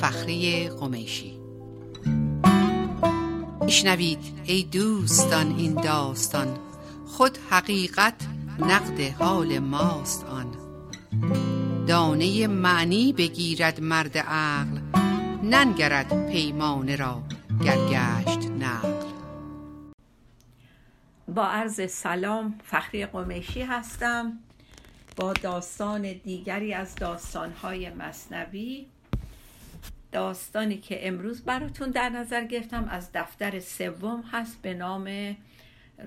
فخری 0.00 0.68
قمیشی. 0.68 1.40
میشنوید 3.64 4.18
ای 4.44 4.62
دوستان 4.62 5.56
این 5.56 5.74
داستان 5.74 6.58
خود 7.06 7.38
حقیقت 7.50 8.14
نقد 8.58 9.00
حال 9.00 9.58
ماست 9.58 10.24
آن. 10.24 10.46
دانه 11.86 12.46
معنی 12.46 13.12
بگیرد 13.12 13.80
مرد 13.80 14.18
عقل 14.18 14.78
ننگرد 15.42 16.30
پیمانه 16.32 16.96
را 16.96 17.22
گرگشت 17.64 18.50
نقل. 18.50 19.06
با 21.28 21.46
عرض 21.46 21.90
سلام 21.90 22.54
فخری 22.64 23.06
قمیشی 23.06 23.62
هستم. 23.62 24.38
با 25.16 25.32
داستان 25.32 26.12
دیگری 26.12 26.74
از 26.74 26.94
داستانهای 26.94 27.90
مصنوی 27.90 28.86
داستانی 30.16 30.78
که 30.78 31.08
امروز 31.08 31.42
براتون 31.42 31.90
در 31.90 32.08
نظر 32.08 32.44
گرفتم 32.44 32.88
از 32.90 33.10
دفتر 33.14 33.60
سوم 33.60 34.24
هست 34.32 34.62
به 34.62 34.74
نام 34.74 35.36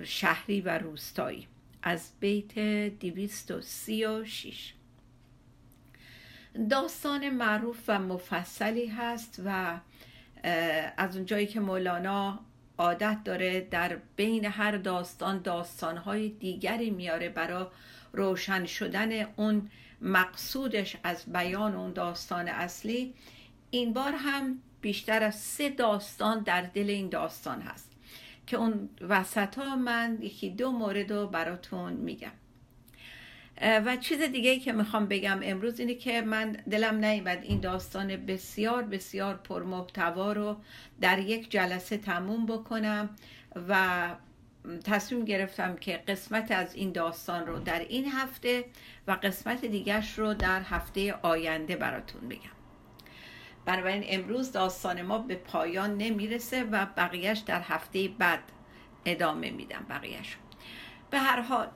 شهری 0.02 0.60
و 0.60 0.78
روستایی. 0.78 1.46
از 1.82 2.10
بیت 2.20 2.58
236 2.58 4.74
داستان 6.70 7.30
معروف 7.30 7.76
و 7.88 7.98
مفصلی 7.98 8.86
هست 8.86 9.42
و 9.44 9.80
از 10.96 11.16
اونجایی 11.16 11.46
که 11.46 11.60
مولانا 11.60 12.40
عادت 12.78 13.18
داره 13.24 13.60
در 13.60 13.98
بین 14.16 14.44
هر 14.44 14.76
داستان 14.76 15.42
داستانهای 15.42 16.28
دیگری 16.28 16.90
میاره 16.90 17.28
برای 17.28 17.66
روشن 18.12 18.66
شدن 18.66 19.26
اون 19.36 19.70
مقصودش 20.00 20.96
از 21.02 21.32
بیان 21.32 21.74
اون 21.74 21.92
داستان 21.92 22.48
اصلی 22.48 23.14
این 23.70 23.92
بار 23.92 24.12
هم 24.12 24.58
بیشتر 24.80 25.22
از 25.22 25.40
سه 25.40 25.68
داستان 25.68 26.42
در 26.42 26.62
دل 26.62 26.90
این 26.90 27.08
داستان 27.08 27.60
هست 27.60 27.90
که 28.46 28.56
اون 28.56 28.88
وسط 29.00 29.58
ها 29.58 29.76
من 29.76 30.18
یکی 30.20 30.50
دو 30.50 30.70
مورد 30.70 31.12
رو 31.12 31.26
براتون 31.26 31.92
میگم. 31.92 32.32
و 33.60 33.96
چیز 33.96 34.22
دیگه 34.22 34.58
که 34.58 34.72
می‌خوام 34.72 35.06
بگم 35.06 35.40
امروز 35.42 35.80
اینه 35.80 35.94
که 35.94 36.22
من 36.22 36.52
دلم 36.52 37.04
نیمد 37.04 37.38
این 37.42 37.60
داستان 37.60 38.16
بسیار 38.16 38.82
بسیار 38.82 39.34
پرمحتوا 39.34 40.32
رو 40.32 40.56
در 41.00 41.18
یک 41.18 41.50
جلسه 41.50 41.96
تموم 41.96 42.46
بکنم 42.46 43.10
و 43.68 44.08
تصمیم 44.84 45.24
گرفتم 45.24 45.76
که 45.76 45.96
قسمت 46.08 46.50
از 46.50 46.74
این 46.74 46.92
داستان 46.92 47.46
رو 47.46 47.58
در 47.58 47.78
این 47.78 48.08
هفته 48.12 48.64
و 49.06 49.12
قسمت 49.12 49.64
دیگرش 49.64 50.18
رو 50.18 50.34
در 50.34 50.62
هفته 50.62 51.12
آینده 51.12 51.76
براتون 51.76 52.28
بگم. 52.28 52.59
بنابراین 53.64 54.04
امروز 54.06 54.52
داستان 54.52 55.02
ما 55.02 55.18
به 55.18 55.34
پایان 55.34 55.96
نمی‌رسه 55.96 56.64
و 56.64 56.86
بقیهش 56.96 57.38
در 57.38 57.60
هفته 57.60 58.08
بعد 58.08 58.42
ادامه 59.04 59.50
میدم 59.50 59.86
بقیهش 59.88 60.36
به 61.10 61.18
هر 61.18 61.40
حال 61.40 61.68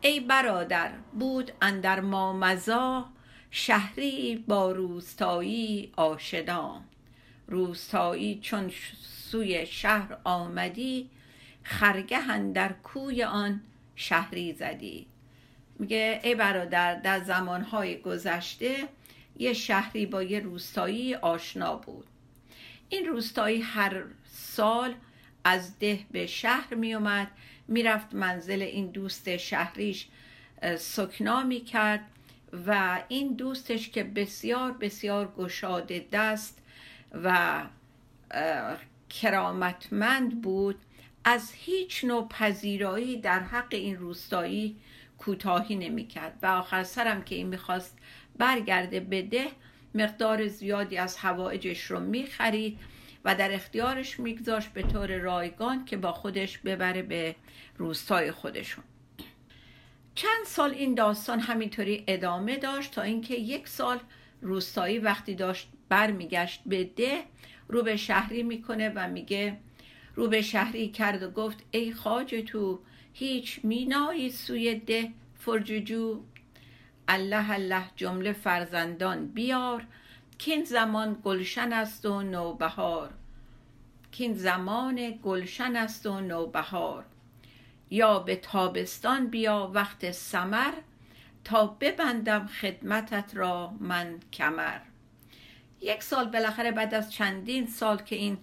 ای 0.00 0.20
برادر 0.20 0.92
بود 1.12 1.52
اندر 1.62 2.00
مامزا 2.00 3.08
شهری 3.50 4.44
با 4.48 4.72
روستایی 4.72 5.92
آشدام 5.96 6.84
روستایی 7.46 8.40
چون 8.42 8.70
سوی 9.02 9.66
شهر 9.66 10.16
آمدی 10.24 11.10
خرگه 11.62 12.38
در 12.38 12.72
کوی 12.72 13.22
آن 13.22 13.60
شهری 13.96 14.52
زدی. 14.52 15.06
میگه 15.78 16.20
ای 16.24 16.34
برادر 16.34 16.94
در 16.94 17.20
زمانهای 17.20 18.00
گذشته 18.00 18.88
یه 19.38 19.52
شهری 19.52 20.06
با 20.06 20.22
یه 20.22 20.40
روستایی 20.40 21.14
آشنا 21.14 21.76
بود. 21.76 22.06
این 22.88 23.06
روستایی 23.06 23.60
هر 23.60 24.02
سال 24.24 24.94
از 25.44 25.78
ده 25.78 26.00
به 26.10 26.26
شهر 26.26 26.74
می 26.74 26.94
اومد. 26.94 27.30
می‌رفت 27.68 28.14
منزل 28.14 28.62
این 28.62 28.86
دوست 28.86 29.36
شهریش 29.36 30.08
سکنا 30.78 31.42
می 31.42 31.60
کرد 31.60 32.00
و 32.66 33.00
این 33.08 33.34
دوستش 33.34 33.88
که 33.88 34.04
بسیار 34.04 34.72
بسیار 34.72 35.32
گشاده 35.36 36.06
دست 36.12 36.62
و 37.24 37.62
کرامتمند 39.10 40.42
بود 40.42 40.76
از 41.24 41.52
هیچ 41.52 42.04
نوع 42.04 42.28
پذیرایی 42.28 43.20
در 43.20 43.40
حق 43.40 43.68
این 43.70 43.96
روستایی 43.96 44.76
کوتاهی 45.18 45.76
نمی‌کرد 45.76 46.38
و 46.42 46.46
آخر 46.46 46.84
سرم 46.84 47.22
که 47.22 47.34
این 47.34 47.46
می‌خواست 47.46 47.98
برگرده 48.38 49.00
بده 49.00 49.46
مقدار 49.94 50.48
زیادی 50.48 50.96
از 50.96 51.16
هوایجش 51.16 51.84
رو 51.84 52.00
می‌خرید 52.00 52.78
و 53.24 53.34
در 53.34 53.54
اختیارش 53.54 54.20
میگذاشت 54.20 54.68
به 54.68 54.82
طور 54.82 55.18
رایگان 55.18 55.84
که 55.84 55.96
با 55.96 56.12
خودش 56.12 56.58
ببره 56.58 57.02
به 57.02 57.34
روستای 57.76 58.30
خودشون. 58.30 58.84
چند 60.14 60.46
سال 60.46 60.70
این 60.70 60.94
داستان 60.94 61.40
همینطوری 61.40 62.04
ادامه 62.06 62.56
داشت 62.56 62.92
تا 62.92 63.02
اینکه 63.02 63.34
یک 63.34 63.68
سال 63.68 63.98
روستایی 64.40 64.98
وقتی 64.98 65.34
داشت 65.34 65.68
برمیگشت 65.88 66.62
به 66.66 66.84
ده 66.84 67.22
رو 67.68 67.82
به 67.82 67.96
شهری 67.96 68.42
می‌کنه 68.42 68.92
و 68.94 69.08
میگه 69.08 69.56
رو 70.14 70.28
به 70.28 70.42
شهری 70.42 70.88
کرد 70.88 71.22
و 71.22 71.30
گفت 71.30 71.64
ای 71.70 71.92
خاج 71.92 72.34
تو 72.46 72.80
هیچ 73.12 73.60
مینایی 73.62 74.30
سوی 74.30 74.74
ده 74.74 75.12
فرججو 75.38 76.22
الله 77.08 77.50
الله 77.50 77.84
جمله 77.96 78.32
فرزندان 78.32 79.26
بیار 79.26 79.86
کین 80.38 80.64
زمان 80.64 81.16
گلشن 81.24 81.72
است 81.72 82.06
و 82.06 82.22
نوبهار. 82.22 83.10
کین 84.12 84.34
زمان 84.34 85.18
گلشن 85.22 85.76
است 85.76 86.06
و 86.06 86.20
نوبهار. 86.20 87.04
یا 87.90 88.18
به 88.18 88.36
تابستان 88.36 89.26
بیا 89.26 89.70
وقت 89.74 90.10
سمر 90.10 90.72
تا 91.44 91.66
ببندم 91.66 92.46
خدمتت 92.46 93.30
را 93.34 93.74
من 93.80 94.20
کمر. 94.32 94.78
یک 95.80 96.02
سال 96.02 96.24
بالاخره 96.24 96.72
بعد 96.72 96.94
از 96.94 97.12
چندین 97.12 97.66
سال 97.66 97.96
که 97.96 98.16
این 98.16 98.38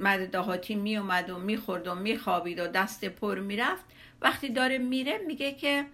مرد 0.00 0.30
دهاتی 0.30 0.74
می 0.74 0.96
اومد 0.96 1.30
و 1.30 1.38
می‌خورد 1.38 1.86
و 1.88 1.94
میخوابید 1.94 2.58
و 2.58 2.66
دست 2.66 3.04
پر 3.04 3.38
می‌رفت 3.38 3.84
وقتی 4.20 4.48
داره 4.48 4.78
میره 4.78 5.18
میگه 5.26 5.52
که 5.52 5.86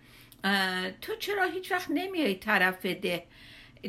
تو 1.00 1.16
چرا 1.19 1.44
هیچ 1.44 1.72
وقت 1.72 1.86
نمیای 1.91 2.34
طرف 2.34 2.86
ده؟ 2.86 3.25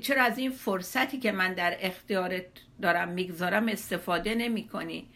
چرا 0.02 0.24
از 0.24 0.38
این 0.38 0.52
فرصتی 0.52 1.20
که 1.20 1.32
من 1.32 1.54
در 1.54 1.78
اختیارت 1.80 2.46
دارم 2.82 3.10
می‌گذارم 3.10 3.68
استفاده 3.68 4.36
نمی 4.36 4.68
کنی 4.68 5.10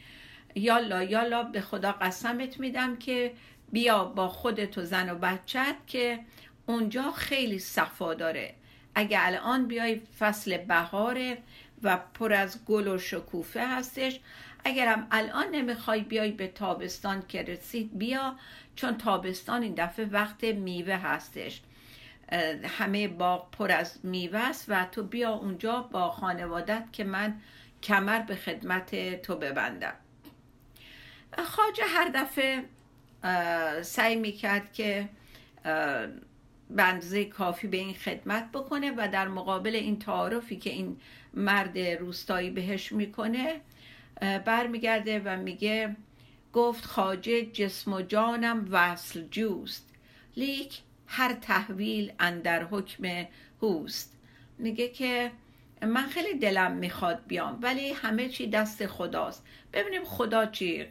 یالا 0.55 1.03
یالا 1.03 1.43
به 1.43 1.61
خدا 1.61 1.91
قسمت 1.91 2.59
میدم 2.59 2.95
که 2.95 3.33
بیا 3.71 4.05
با 4.05 4.27
خودت 4.27 4.77
و 4.77 4.81
زن 4.81 5.09
و 5.09 5.15
بچت 5.15 5.75
که 5.87 6.19
اونجا 6.65 7.11
خیلی 7.11 7.59
صفا 7.59 8.13
داره. 8.13 8.55
اگه 8.95 9.17
الان 9.21 9.67
بیای 9.67 10.01
فصل 10.19 10.57
بهاره 10.57 11.37
و 11.83 11.97
پر 11.97 12.33
از 12.33 12.65
گل 12.65 12.87
و 12.87 12.97
شکوفه 12.97 13.67
هستش 13.67 14.19
اگرم 14.67 15.07
الان 15.11 15.47
نمی‌خوای 15.51 16.01
بیای 16.01 16.31
به 16.31 16.47
تابستان 16.47 17.23
که 17.27 17.43
رسید 17.43 17.97
بیا 17.97 18.35
چون 18.75 18.97
تابستان 18.97 19.63
این 19.63 19.73
دفعه 19.77 20.05
وقت 20.05 20.43
میوه 20.43 20.93
هستش. 20.93 21.61
همه 22.63 23.07
باغ 23.07 23.51
پر 23.51 23.71
از 23.71 23.99
میوه 24.03 24.39
است 24.39 24.65
و 24.67 24.85
تو 24.91 25.03
بیا 25.03 25.33
اونجا 25.33 25.81
با 25.81 26.11
خانوادت 26.11 26.83
که 26.91 27.03
من 27.03 27.41
کمر 27.83 28.19
به 28.19 28.35
خدمت 28.35 29.21
تو 29.21 29.35
ببندم. 29.35 29.93
خاجه 31.37 31.83
هر 31.87 32.11
دفعه 32.13 32.63
سعی 33.81 34.15
می‌کرد 34.15 34.73
که 34.73 35.09
بنزه 36.69 37.25
کافی 37.25 37.67
به 37.67 37.77
این 37.77 37.93
خدمت 37.93 38.51
بکنه 38.51 38.91
و 38.97 39.07
در 39.11 39.27
مقابل 39.27 39.75
این 39.75 39.99
تعارفی 39.99 40.55
که 40.55 40.69
این 40.69 40.99
مرد 41.33 41.79
روستایی 41.79 42.49
بهش 42.49 42.91
می‌کنه 42.91 43.61
برمیگرده 44.21 45.21
و 45.25 45.37
میگه 45.37 45.95
گفت 46.53 46.85
خاجه 46.85 47.45
جسم 47.45 47.93
و 47.93 48.01
جانم 48.01 48.67
وصل 48.71 49.23
جوست. 49.31 49.89
لیک 50.37 50.81
هر 51.07 51.33
تحویل 51.33 52.13
اندر 52.19 52.63
حکم 52.63 53.25
هوست 53.61 54.17
میگه 54.57 54.87
که 54.87 55.31
من 55.81 56.07
خیلی 56.07 56.39
دلم 56.39 56.71
می‌خواد 56.71 57.23
بیام 57.27 57.59
ولی 57.61 57.91
همه 57.91 58.29
چی 58.29 58.49
دست 58.49 58.87
خداست. 58.87 59.45
ببینیم 59.73 60.03
خدا 60.03 60.45
چی 60.45 60.85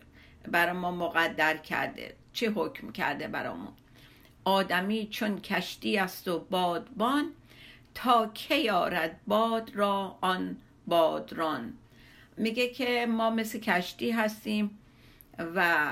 برای 0.49 0.73
ما 0.73 0.91
مقدر 0.91 1.57
کرده 1.57 2.17
چه 2.33 2.51
حکم 2.51 2.93
کرده 2.93 3.29
برامون 3.29 3.73
آدمی 4.45 5.09
چون 5.11 5.41
کشتی 5.41 5.99
است 5.99 6.29
و 6.29 6.39
بادبان 6.39 7.31
تا 7.95 8.31
که 8.35 8.55
یارد 8.55 9.21
باد 9.27 9.71
را 9.75 10.19
آن 10.21 10.57
بادران. 10.87 11.75
میگه 12.37 12.69
که 12.69 13.07
ما 13.07 13.31
مثل 13.31 13.59
کشتی 13.59 14.11
هستیم 14.11 14.79
و 15.39 15.87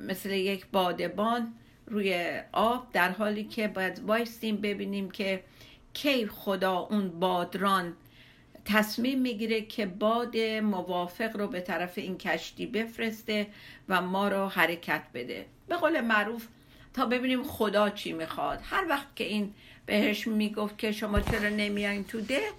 مثل 0.00 0.30
یک 0.30 0.66
بادبان 0.72 1.54
روی 1.86 2.40
آب 2.52 2.92
در 2.92 3.10
حالی 3.10 3.44
که 3.44 3.68
باید 3.68 3.98
وایستیم 3.98 4.56
ببینیم 4.56 5.10
که 5.10 5.44
کی 5.92 6.26
خدا 6.26 6.78
اون 6.78 7.20
بادران 7.20 7.96
تصمیم 8.64 9.20
می‌گیره 9.20 9.60
که 9.60 9.86
باد 9.86 10.36
موافق 10.62 11.36
رو 11.36 11.46
به 11.46 11.60
طرف 11.60 11.98
این 11.98 12.18
کشتی 12.18 12.66
بفرسته 12.66 13.46
و 13.88 14.02
ما 14.02 14.28
رو 14.28 14.46
حرکت 14.48 15.02
بده. 15.14 15.46
به 15.68 15.76
قول 15.76 16.00
معروف 16.00 16.46
تا 16.94 17.06
ببینیم 17.06 17.42
خدا 17.42 17.90
چی 17.90 18.12
می‌خواد. 18.12 18.60
هر 18.62 18.86
وقت 18.88 19.16
که 19.16 19.24
این 19.24 19.54
بهش 19.86 20.26
می‌گفت 20.26 20.78
که 20.78 20.92
شما 20.92 21.20
چرا 21.20 21.48
نمیاین 21.48 22.04
تو 22.04 22.20
ده 22.20 22.50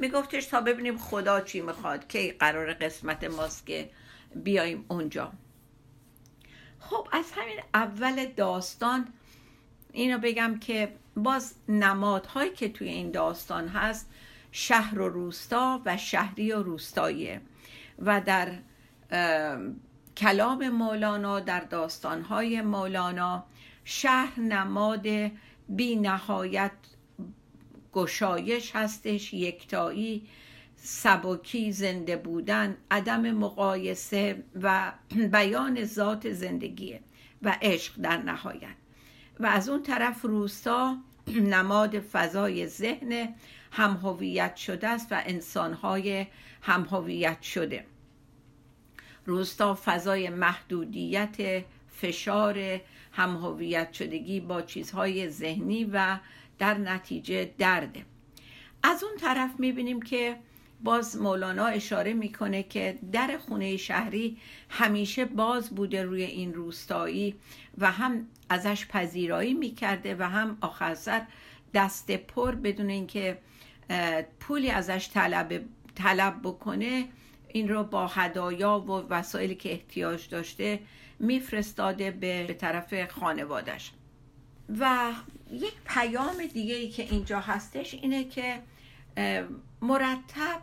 میگفتش 0.00 0.46
تا 0.46 0.60
ببینیم 0.60 0.98
خدا 0.98 1.40
چی 1.40 1.60
می‌خواد 1.60 2.06
که 2.06 2.36
قرار 2.38 2.72
قسمت 2.72 3.24
ماست 3.24 3.66
که 3.66 3.90
بیایم 4.34 4.84
اونجا. 4.88 5.32
خب 6.80 7.08
از 7.12 7.32
همین 7.32 7.58
اول 7.74 8.24
داستان 8.24 9.08
اینو 9.92 10.18
بگم 10.18 10.58
که 10.58 10.92
باز 11.16 11.54
نمادهایی 11.68 12.50
که 12.50 12.68
توی 12.68 12.88
این 12.88 13.10
داستان 13.10 13.68
هست 13.68 14.10
شهر 14.52 14.98
و 14.98 15.08
روستا 15.08 15.82
و 15.84 15.96
شهری 15.96 16.52
و 16.52 16.62
روستاییه 16.62 17.40
و 17.98 18.20
در 18.20 18.58
کلام 20.16 20.68
مولانا 20.68 21.40
در 21.40 21.60
داستانهای 21.60 22.62
مولانا 22.62 23.44
شهر 23.84 24.40
نماد 24.40 25.06
بی 25.68 25.96
نهایت 25.96 26.72
گشایش 27.92 28.76
هستش 28.76 29.34
یکتایی 29.34 30.26
سبکی 30.76 31.72
زنده 31.72 32.16
بودن 32.16 32.76
عدم 32.90 33.30
مقایسه 33.30 34.42
و 34.62 34.92
بیان 35.32 35.84
ذات 35.84 36.32
زندگیه 36.32 37.00
و 37.42 37.56
عشق 37.62 38.00
در 38.00 38.16
نهایت. 38.16 38.76
و 39.40 39.46
از 39.46 39.68
اون 39.68 39.82
طرف 39.82 40.22
روستا 40.22 40.96
نماد 41.26 42.00
فضای 42.00 42.66
ذهن 42.66 43.34
همهویت 43.72 44.56
شده 44.56 44.88
است 44.88 45.12
و 45.12 45.22
انسانهای 45.26 46.26
همهویت 46.62 47.42
شده. 47.42 47.86
روستا 49.26 49.78
فضای 49.84 50.30
محدودیت 50.30 51.64
فشار 51.88 52.80
همهویت 53.12 53.92
شدگی 53.92 54.40
با 54.40 54.62
چیزهای 54.62 55.30
ذهنی 55.30 55.84
و 55.84 56.18
در 56.58 56.78
نتیجه 56.78 57.50
درده 57.58 58.04
از 58.82 59.04
اون 59.04 59.12
طرف 59.16 59.50
می‌بینیم 59.58 60.02
که 60.02 60.36
باز 60.84 61.16
مولانا 61.16 61.66
اشاره 61.66 62.12
می‌کنه 62.12 62.62
که 62.62 62.98
در 63.12 63.38
خونه 63.38 63.76
شهری 63.76 64.38
همیشه 64.68 65.24
باز 65.24 65.70
بوده 65.70 66.02
روی 66.02 66.22
این 66.22 66.54
روستایی 66.54 67.34
و 67.78 67.90
هم 67.90 68.26
ازش 68.48 68.86
پذیرایی 68.86 69.54
می‌کرده 69.54 70.16
و 70.18 70.22
هم 70.22 70.58
آخر 70.60 70.96
دست 71.74 72.10
پر 72.10 72.54
بدون 72.54 72.90
اینکه 72.90 73.38
پولی 74.40 74.70
ازش 74.70 75.10
طلب, 75.14 75.60
طلب 75.94 76.40
بکنه 76.42 77.08
این 77.48 77.68
رو 77.68 77.84
با 77.84 78.06
هدایا 78.06 78.78
و 78.78 78.90
وسایلی 78.90 79.54
که 79.54 79.72
احتیاج 79.72 80.28
داشته 80.28 80.80
میفرستاده 81.18 82.10
به 82.10 82.56
طرف 82.58 83.10
خانوادش 83.10 83.92
و 84.78 85.12
یک 85.52 85.74
پیام 85.84 86.46
دیگه 86.52 86.74
ای 86.74 86.88
که 86.88 87.02
اینجا 87.02 87.40
هستش 87.40 87.94
اینه 87.94 88.24
که 88.24 88.62
مرتب 89.82 90.62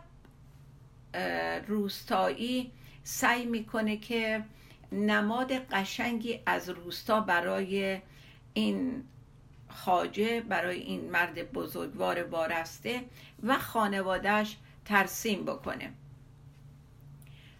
روستایی 1.66 2.72
سعی 3.04 3.44
می‌کنه 3.46 3.96
که 3.96 4.44
نماد 4.92 5.52
قشنگی 5.52 6.40
از 6.46 6.68
روستا 6.68 7.20
برای 7.20 8.00
این 8.54 9.04
خاجه 9.68 10.40
برای 10.40 10.78
این 10.78 11.10
مرد 11.10 11.52
بزرگوار 11.52 12.22
وارسته 12.22 13.04
و 13.42 13.58
خانوادهش 13.58 14.56
ترسیم 14.84 15.44
بکنه 15.44 15.92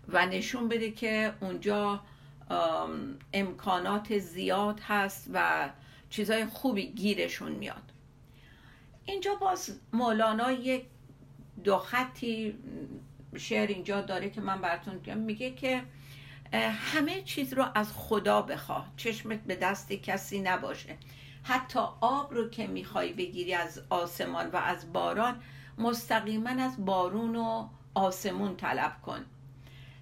و 0.09 0.27
نشون 0.27 0.69
بده 0.69 0.91
که 0.91 1.33
اونجا 1.41 2.01
امکانات 3.33 4.19
زیاد 4.19 4.81
هست 4.81 5.31
و 5.33 5.69
چیزای 6.11 6.47
خوبی 6.47 6.87
گیرشون 6.87 7.53
میاد. 7.53 7.93
اینجا 9.05 9.35
باز 9.35 9.81
مولانا 9.93 10.53
یک 10.53 10.85
دو 11.65 11.79
خطی 11.79 12.59
شعر 13.37 13.69
اینجا 13.69 14.01
داره 14.01 14.31
که 14.31 14.41
من 14.41 14.61
براتون 14.61 15.15
میگه 15.15 15.51
که 15.51 15.83
همه 16.93 17.23
چیز 17.23 17.53
رو 17.53 17.65
از 17.75 17.93
خدا 17.93 18.43
بخواه. 18.43 18.93
چشمت 18.97 19.41
به 19.41 19.57
دست 19.57 19.93
کسی 19.93 20.41
نباشه. 20.41 20.97
حتی 21.43 21.81
آب 22.01 22.35
رو 22.35 22.51
که 22.51 22.67
می‌خوای 22.67 23.13
بگیری 23.13 23.55
از 23.55 23.83
آسمان 23.91 24.51
و 24.51 24.57
از 24.57 24.93
باران 24.93 25.43
مستقیما 25.79 26.51
از 26.51 26.85
بارون 26.85 27.37
و 27.37 27.69
آسمون 27.95 28.57
طلب 28.57 29.03
کن. 29.03 29.25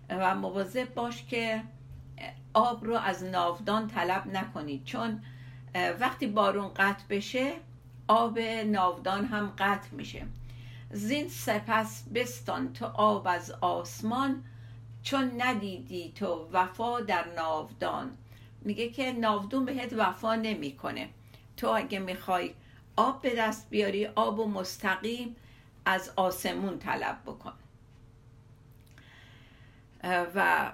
و 0.08 0.34
مواظب 0.34 0.94
باش 0.94 1.24
که 1.24 1.62
آب 2.54 2.84
رو 2.84 2.94
از 2.94 3.24
ناودان 3.24 3.88
طلب 3.88 4.26
نکنید 4.26 4.84
چون 4.84 5.22
وقتی 5.74 6.26
بارون 6.26 6.68
قطع 6.68 7.04
بشه 7.10 7.52
آب 8.08 8.38
ناودان 8.66 9.24
هم 9.24 9.52
قطع 9.58 9.88
میشه. 9.92 10.26
زین 10.90 11.28
سپس 11.28 12.04
بستان 12.14 12.72
تو 12.72 12.86
آب 12.86 13.26
از 13.26 13.50
آسمان 13.50 14.44
چون 15.02 15.42
ندیدی 15.42 16.12
تو 16.14 16.48
وفا 16.52 17.00
در 17.00 17.24
ناودان. 17.36 18.10
میگه 18.60 18.88
که 18.88 19.12
ناودون 19.12 19.64
بهت 19.64 19.92
وفا 19.92 20.34
نمی‌کنه. 20.34 21.08
تو 21.56 21.68
اگه 21.68 21.98
می‌خوای 21.98 22.54
آب 22.96 23.22
به 23.22 23.34
دست 23.34 23.70
بیاری 23.70 24.06
آب 24.06 24.38
و 24.38 24.48
مستقیم 24.48 25.36
از 25.84 26.12
آسمون 26.16 26.78
طلب 26.78 27.18
بکن. 27.26 27.52
و 30.34 30.72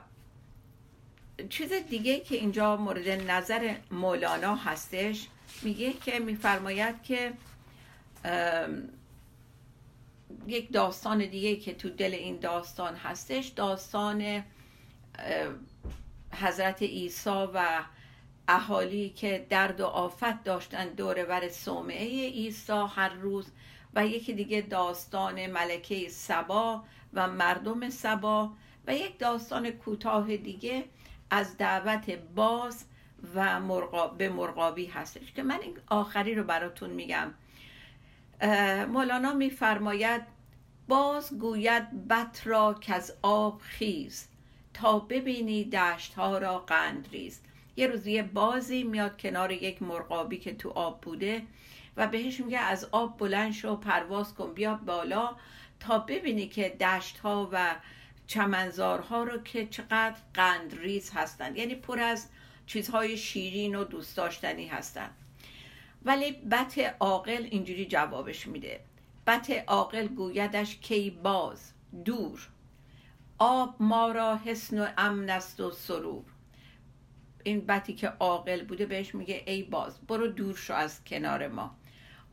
چیز 1.48 1.72
دیگه 1.72 2.20
که 2.20 2.34
اینجا 2.36 2.76
مورد 2.76 3.08
نظر 3.08 3.74
مولانا 3.90 4.54
هستش 4.54 5.28
میگه 5.62 5.92
که 5.92 6.18
میفرماید 6.18 7.02
که 7.02 7.32
یک 10.46 10.72
داستان 10.72 11.18
دیگه 11.18 11.56
که 11.56 11.74
تو 11.74 11.90
دل 11.90 12.14
این 12.14 12.36
داستان 12.36 12.94
هستش 12.94 13.46
داستان 13.46 14.44
حضرت 16.32 16.82
عیسی 16.82 17.30
و 17.30 17.82
اهالی 18.48 19.10
که 19.10 19.46
درد 19.48 19.80
و 19.80 19.86
آفت 19.86 20.44
داشتن 20.44 20.88
دورور 20.88 21.48
صومعه 21.48 22.30
عیسی 22.30 22.84
هر 22.88 23.08
روز 23.08 23.46
و 23.94 24.06
یکی 24.06 24.32
دیگه 24.32 24.60
داستان 24.60 25.46
ملکه 25.46 26.08
سبا 26.08 26.82
و 27.14 27.28
مردم 27.28 27.90
سبا 27.90 28.50
و 28.86 28.94
یک 28.94 29.18
داستان 29.18 29.70
کوتاه 29.70 30.36
دیگه 30.36 30.84
از 31.30 31.56
دعوت 31.56 32.10
باز 32.10 32.84
و 33.34 33.60
به 34.18 34.28
مرغابی 34.28 34.86
هستش 34.86 35.32
که 35.32 35.42
من 35.42 35.58
این 35.62 35.78
آخری 35.88 36.34
رو 36.34 36.44
براتون 36.44 36.90
میگم. 36.90 37.34
مولانا 38.88 39.34
میفرماید 39.34 40.22
باز 40.88 41.38
گوید 41.38 42.08
بط 42.08 42.46
را 42.46 42.74
که 42.74 42.94
از 42.94 43.12
آب 43.22 43.60
خیز 43.60 44.28
تا 44.74 44.98
ببینی 44.98 45.64
دشت 45.64 46.14
ها 46.14 46.38
را 46.38 46.58
قند 46.58 47.08
ریز. 47.12 47.40
یه 47.76 47.86
روز 47.86 48.06
یه 48.06 48.22
بازی 48.22 48.82
میاد 48.82 49.20
کنار 49.20 49.52
یک 49.52 49.82
مرغابی 49.82 50.38
که 50.38 50.54
تو 50.54 50.70
آب 50.70 51.00
بوده 51.00 51.42
و 51.96 52.06
بهش 52.06 52.40
میگه 52.40 52.58
از 52.58 52.88
آب 52.92 53.18
بلند 53.18 53.52
شو 53.52 53.76
پرواز 53.76 54.34
کن 54.34 54.54
بیا 54.54 54.74
بالا 54.74 55.36
تا 55.80 55.98
ببینی 55.98 56.48
که 56.48 56.68
دشت 56.68 57.18
ها 57.18 57.48
و 57.52 57.74
چمنزارها 58.30 59.22
رو 59.22 59.42
که 59.42 59.66
چقدر 59.66 60.16
قندریز 60.34 61.10
هستند. 61.14 61.56
یعنی 61.56 61.74
پر 61.74 62.00
از 62.00 62.28
چیزهای 62.66 63.16
شیرین 63.16 63.74
و 63.74 63.84
دوست 63.84 64.16
داشتنی 64.16 64.66
هستند. 64.66 65.10
ولی 66.04 66.32
بت 66.32 66.96
عاقل 67.00 67.46
اینجوری 67.50 67.86
جوابش 67.86 68.46
میده. 68.46 68.80
بت 69.26 69.64
عاقل 69.66 70.06
گویدش 70.06 70.76
کی 70.76 71.10
باز 71.10 71.72
دور. 72.04 72.48
آب 73.38 73.76
ما 73.80 74.12
را 74.12 74.36
حسن 74.36 74.78
و 74.78 74.86
امن 74.98 75.30
است 75.30 75.60
و 75.60 75.70
سرور. 75.70 76.24
این 77.44 77.66
بتی 77.66 77.94
که 77.94 78.08
عاقل 78.08 78.64
بوده 78.64 78.86
بهش 78.86 79.14
میگه 79.14 79.42
ای 79.46 79.62
باز 79.62 80.06
برو 80.06 80.26
دور 80.26 80.56
شو 80.56 80.74
از 80.74 81.04
کنار 81.04 81.48
ما. 81.48 81.76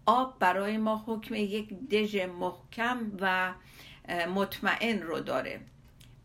آب 0.06 0.40
برای 0.40 0.78
ما 0.78 1.04
حکم 1.08 1.36
یک 1.36 1.74
دژ 1.90 2.16
محکم 2.16 3.12
و 3.22 3.54
مطمئن 4.36 5.02
رو 5.02 5.20
داره. 5.20 5.62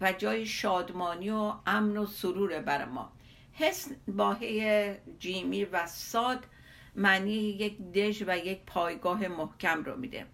و 0.02 0.12
جای 0.12 0.46
شادمانی 0.46 1.30
و 1.30 1.52
امن 1.66 1.96
و 1.96 2.06
سرور 2.06 2.60
بر 2.60 2.84
ما. 2.84 3.12
حسن 3.52 3.96
باهی 4.08 4.94
جیمی 5.18 5.64
و 5.64 5.86
ساد 5.86 6.46
معنی 6.96 7.32
یک 7.32 7.78
دژ 7.78 8.22
و 8.26 8.38
یک 8.38 8.60
پایگاه 8.66 9.28
محکم 9.28 9.84
رو 9.84 9.96
میده. 9.96 10.26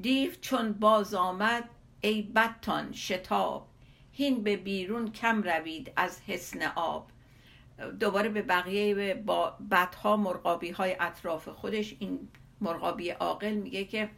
دیو 0.00 0.30
چون 0.40 0.72
باز 0.72 1.14
آمد 1.14 1.64
ای 2.00 2.22
بدتان 2.22 2.92
شتاب 2.92 3.68
هین 4.12 4.42
به 4.42 4.56
بیرون 4.56 5.12
کم 5.12 5.42
روید 5.42 5.92
از 5.96 6.20
حسن 6.20 6.62
آب 6.62 7.10
دوباره 8.00 8.28
به 8.28 8.42
بقیه 8.42 9.14
با 9.14 9.50
بدها 9.70 10.16
مرغابی 10.16 10.70
های 10.70 10.96
اطراف 11.00 11.48
خودش 11.48 11.96
این 11.98 12.28
مرغابی 12.60 13.10
عاقل 13.10 13.54
میگه 13.54 13.84
که 13.84 14.10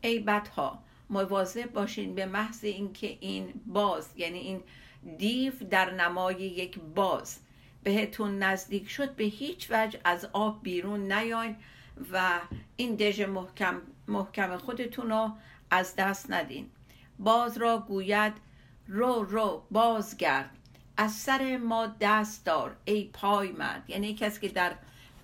ای 0.00 0.18
بدها 0.18 0.82
مواظب 1.10 1.72
باشین 1.72 2.14
به 2.14 2.26
محض 2.26 2.64
اینکه 2.64 3.18
این 3.20 3.60
باز 3.66 4.08
یعنی 4.16 4.38
این 4.38 4.62
دیو 5.18 5.52
در 5.70 5.90
نمای 5.90 6.34
یک 6.34 6.78
باز 6.94 7.38
بهتون 7.82 8.38
نزدیک 8.38 8.90
شد 8.90 9.14
به 9.16 9.24
هیچ 9.24 9.66
وجه 9.70 10.00
از 10.04 10.28
آب 10.32 10.62
بیرون 10.62 11.12
نیاین 11.12 11.56
و 12.12 12.40
این 12.76 12.94
دژ 12.94 13.20
محکم, 13.20 13.82
محکم 14.08 14.56
خودتون 14.56 15.10
رو 15.10 15.32
از 15.70 15.96
دست 15.96 16.30
ندین. 16.30 16.70
باز 17.18 17.58
را 17.58 17.78
گوید 17.78 18.32
رو 18.88 19.22
رو 19.22 19.62
بازگرد. 19.70 20.50
از 20.96 21.12
سر 21.12 21.56
ما 21.56 21.86
دست 22.00 22.46
دار 22.46 22.76
ای 22.84 23.10
پای 23.12 23.52
مرد. 23.52 23.90
یعنی 23.90 24.14
کسی 24.14 24.40
که 24.40 24.48
در 24.48 24.72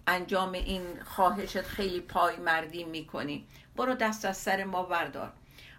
انجام 0.07 0.53
این 0.53 0.83
خواهشت 1.05 1.63
خیلی 1.63 2.01
پای 2.01 2.37
مردی 2.37 2.85
می‌کنی. 2.85 3.47
برو 3.77 3.95
دست 3.95 4.25
از 4.25 4.37
سر 4.37 4.65
ما 4.65 4.83
بردار 4.83 5.33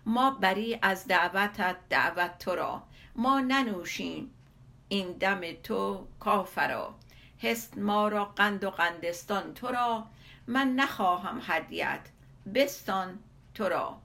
ما 0.05 0.31
بری 0.31 0.79
از 0.81 1.07
دعوتت 1.07 1.75
دعوت 1.89 2.37
تو 2.39 2.55
را. 2.55 2.83
ما 3.15 3.39
ننوشیم 3.39 4.31
این 4.87 5.11
دم 5.11 5.41
تو 5.63 6.07
کافرا 6.19 6.95
هست 7.43 7.77
ما 7.77 8.07
را 8.07 8.25
قند 8.25 8.63
و 8.63 8.69
قندستان 8.69 9.53
تو 9.53 9.67
را. 9.67 10.05
من 10.47 10.67
نخواهم 10.75 11.41
هدیت 11.43 11.99
بستان 12.55 13.19
تو 13.53 13.69
را. 13.69 13.97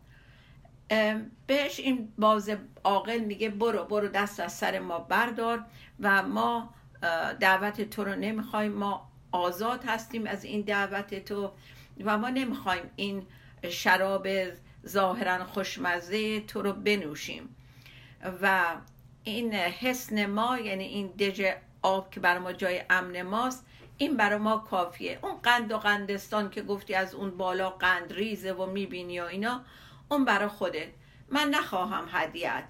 بهش 1.47 1.81
این 1.81 2.12
باز 2.19 2.50
عاقل 2.85 3.19
میگه 3.19 3.49
برو 3.49 3.85
برو 3.85 4.09
دست 4.09 4.40
از 4.40 4.52
سر 4.52 4.78
ما 4.78 4.99
بردار 4.99 5.64
و 6.00 6.23
ما 6.23 6.75
دعوت 7.40 7.90
تو 7.90 8.05
رو 8.05 8.14
نمی‌خوایم. 8.14 8.73
ما 8.73 9.09
آزاد 9.33 9.85
هستیم 9.85 10.26
از 10.26 10.45
این 10.45 10.61
دعوت 10.61 11.25
تو 11.25 11.50
و 12.05 12.19
ما 12.19 12.28
نمی‌خوایم 12.28 12.90
این 12.97 13.26
شراب 13.71 14.26
ظاهرا 14.88 15.45
خوشمزه 15.45 16.40
تو 16.40 16.62
رو 16.62 16.73
بنوشیم. 16.73 17.57
و 18.42 18.64
این 19.25 19.54
حسن 19.54 20.26
ما 20.26 20.59
یعنی 20.59 20.85
این 20.85 21.07
دژ 21.07 21.42
آب 21.83 22.11
که 22.11 22.21
بر 22.21 22.38
ما 22.38 22.52
جای 22.52 22.83
امن 22.90 23.23
ماست 23.23 23.66
این 23.99 24.16
برای 24.16 24.38
ما 24.38 24.57
کافیه. 24.57 25.18
اون 25.23 25.37
قند 25.37 25.73
و 25.73 25.78
قندستان 25.78 26.50
که 26.50 26.62
گفتی 26.62 26.95
از 26.95 27.14
اون 27.14 27.30
بالا 27.30 27.71
قند 27.71 28.12
ریزه 28.12 28.52
و 28.52 28.66
می‌بینی 28.66 29.21
و 29.21 29.25
اینا 29.25 29.61
اون 30.09 30.25
برای 30.25 30.49
خودت. 30.49 30.88
من 31.28 31.49
نخواهم 31.49 32.09
هدیت. 32.12 32.64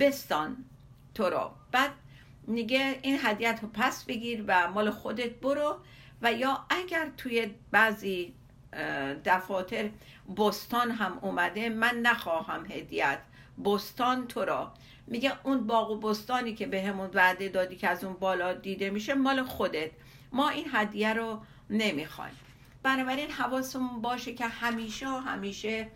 بستان 0.00 0.64
تو 1.14 1.24
رو. 1.24 1.50
بعد 1.72 1.90
میگه 2.46 2.98
این 3.02 3.18
هدیت 3.22 3.58
رو 3.62 3.68
پس 3.68 4.04
بگیر 4.04 4.44
و 4.46 4.70
مال 4.70 4.90
خودت 4.90 5.30
برو 5.30 5.76
و 6.22 6.32
یا 6.32 6.66
اگر 6.70 7.10
توی 7.16 7.54
بعضی 7.70 8.34
دفاتر 9.24 9.90
بستان 10.36 10.90
هم 10.90 11.18
اومده 11.22 11.68
من 11.68 12.00
نخواهم 12.02 12.66
هدیت. 12.66 13.18
بستان 13.64 14.26
تو 14.26 14.44
را. 14.44 14.72
میگه 15.06 15.32
اون 15.42 15.66
باغ 15.66 15.90
و 15.90 15.96
بستانی 15.96 16.54
که 16.54 16.66
به 16.66 16.82
همون 16.82 17.10
وعده 17.14 17.48
دادی 17.48 17.76
که 17.76 17.88
از 17.88 18.04
اون 18.04 18.14
بالا 18.14 18.52
دیده 18.52 18.90
میشه 18.90 19.14
مال 19.14 19.42
خودت. 19.42 19.90
ما 20.32 20.48
این 20.48 20.66
هدیه 20.72 21.14
رو 21.14 21.42
نمی‌خوایم. 21.70 22.36
بنابراین 22.82 23.30
حواسمون 23.30 24.00
باشه 24.00 24.34
که 24.34 24.46
همیشه 24.46 25.06
همیشه 25.06 25.88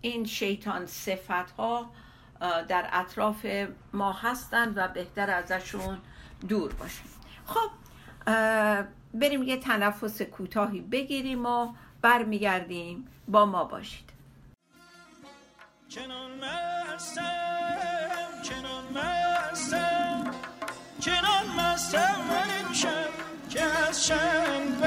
این 0.00 0.24
شیطان 0.24 0.86
صفت 0.86 1.50
ها 1.50 1.90
در 2.40 2.88
اطراف 2.92 3.46
ما 3.92 4.12
هستند 4.12 4.72
و 4.76 4.88
بهتر 4.88 5.30
ازشون 5.30 5.98
دور 6.48 6.72
باشیم. 6.72 7.06
خب 7.46 7.70
بریم 9.14 9.42
یه 9.42 9.56
تنفس 9.56 10.22
کوتاهی 10.22 10.80
بگیریم 10.80 11.46
و 11.46 11.72
برمیگردیم. 12.02 13.08
با 13.28 13.46
ما 13.46 13.64
باشید. 13.64 14.10
چنان 15.88 16.30
مستم 16.30 17.22
چنان 18.42 18.84
مستم 18.94 20.34
چنان 21.00 21.46
مستم 21.58 22.20
من 22.30 22.72
که 23.50 23.62
از 23.62 24.06
چند 24.06 24.80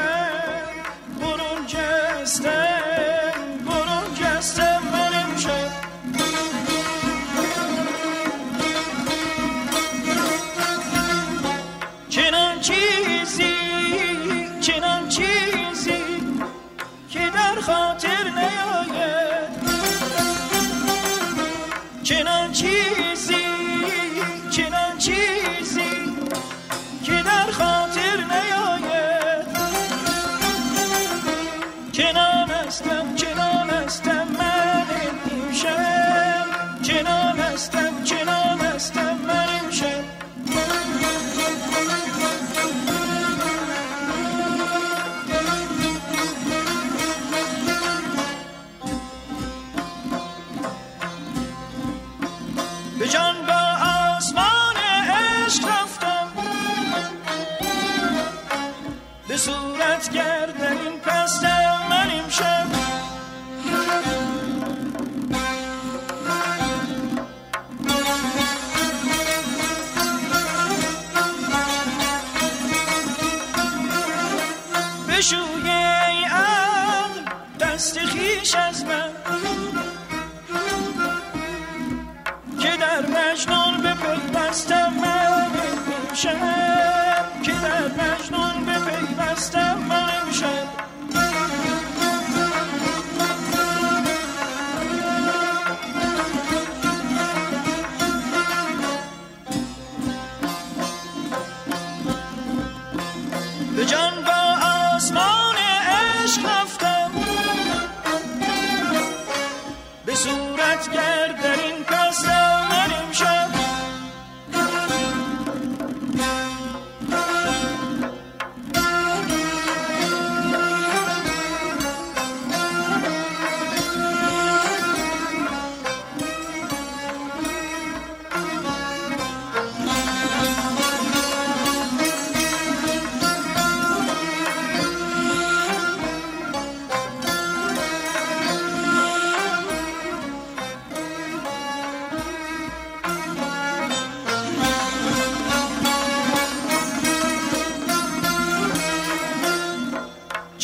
به 89.34 89.73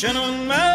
چنان 0.00 0.46
مستم 0.46 0.69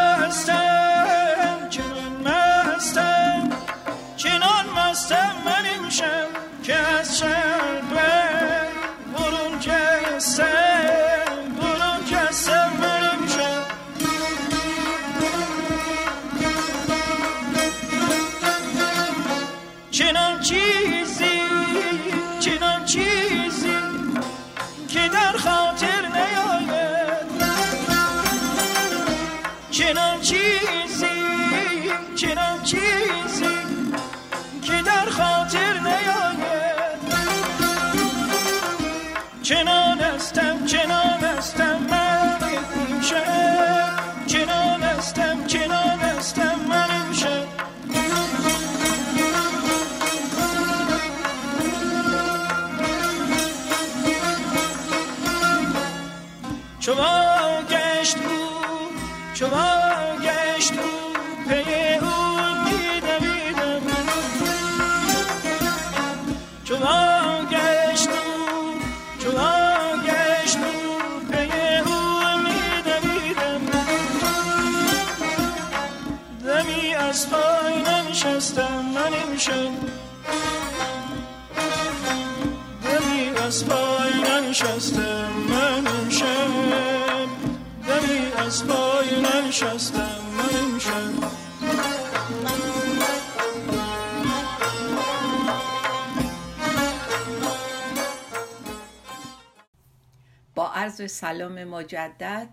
با 100.55 100.71
عرض 100.71 101.11
سلام 101.11 101.63
مجدد 101.63 102.49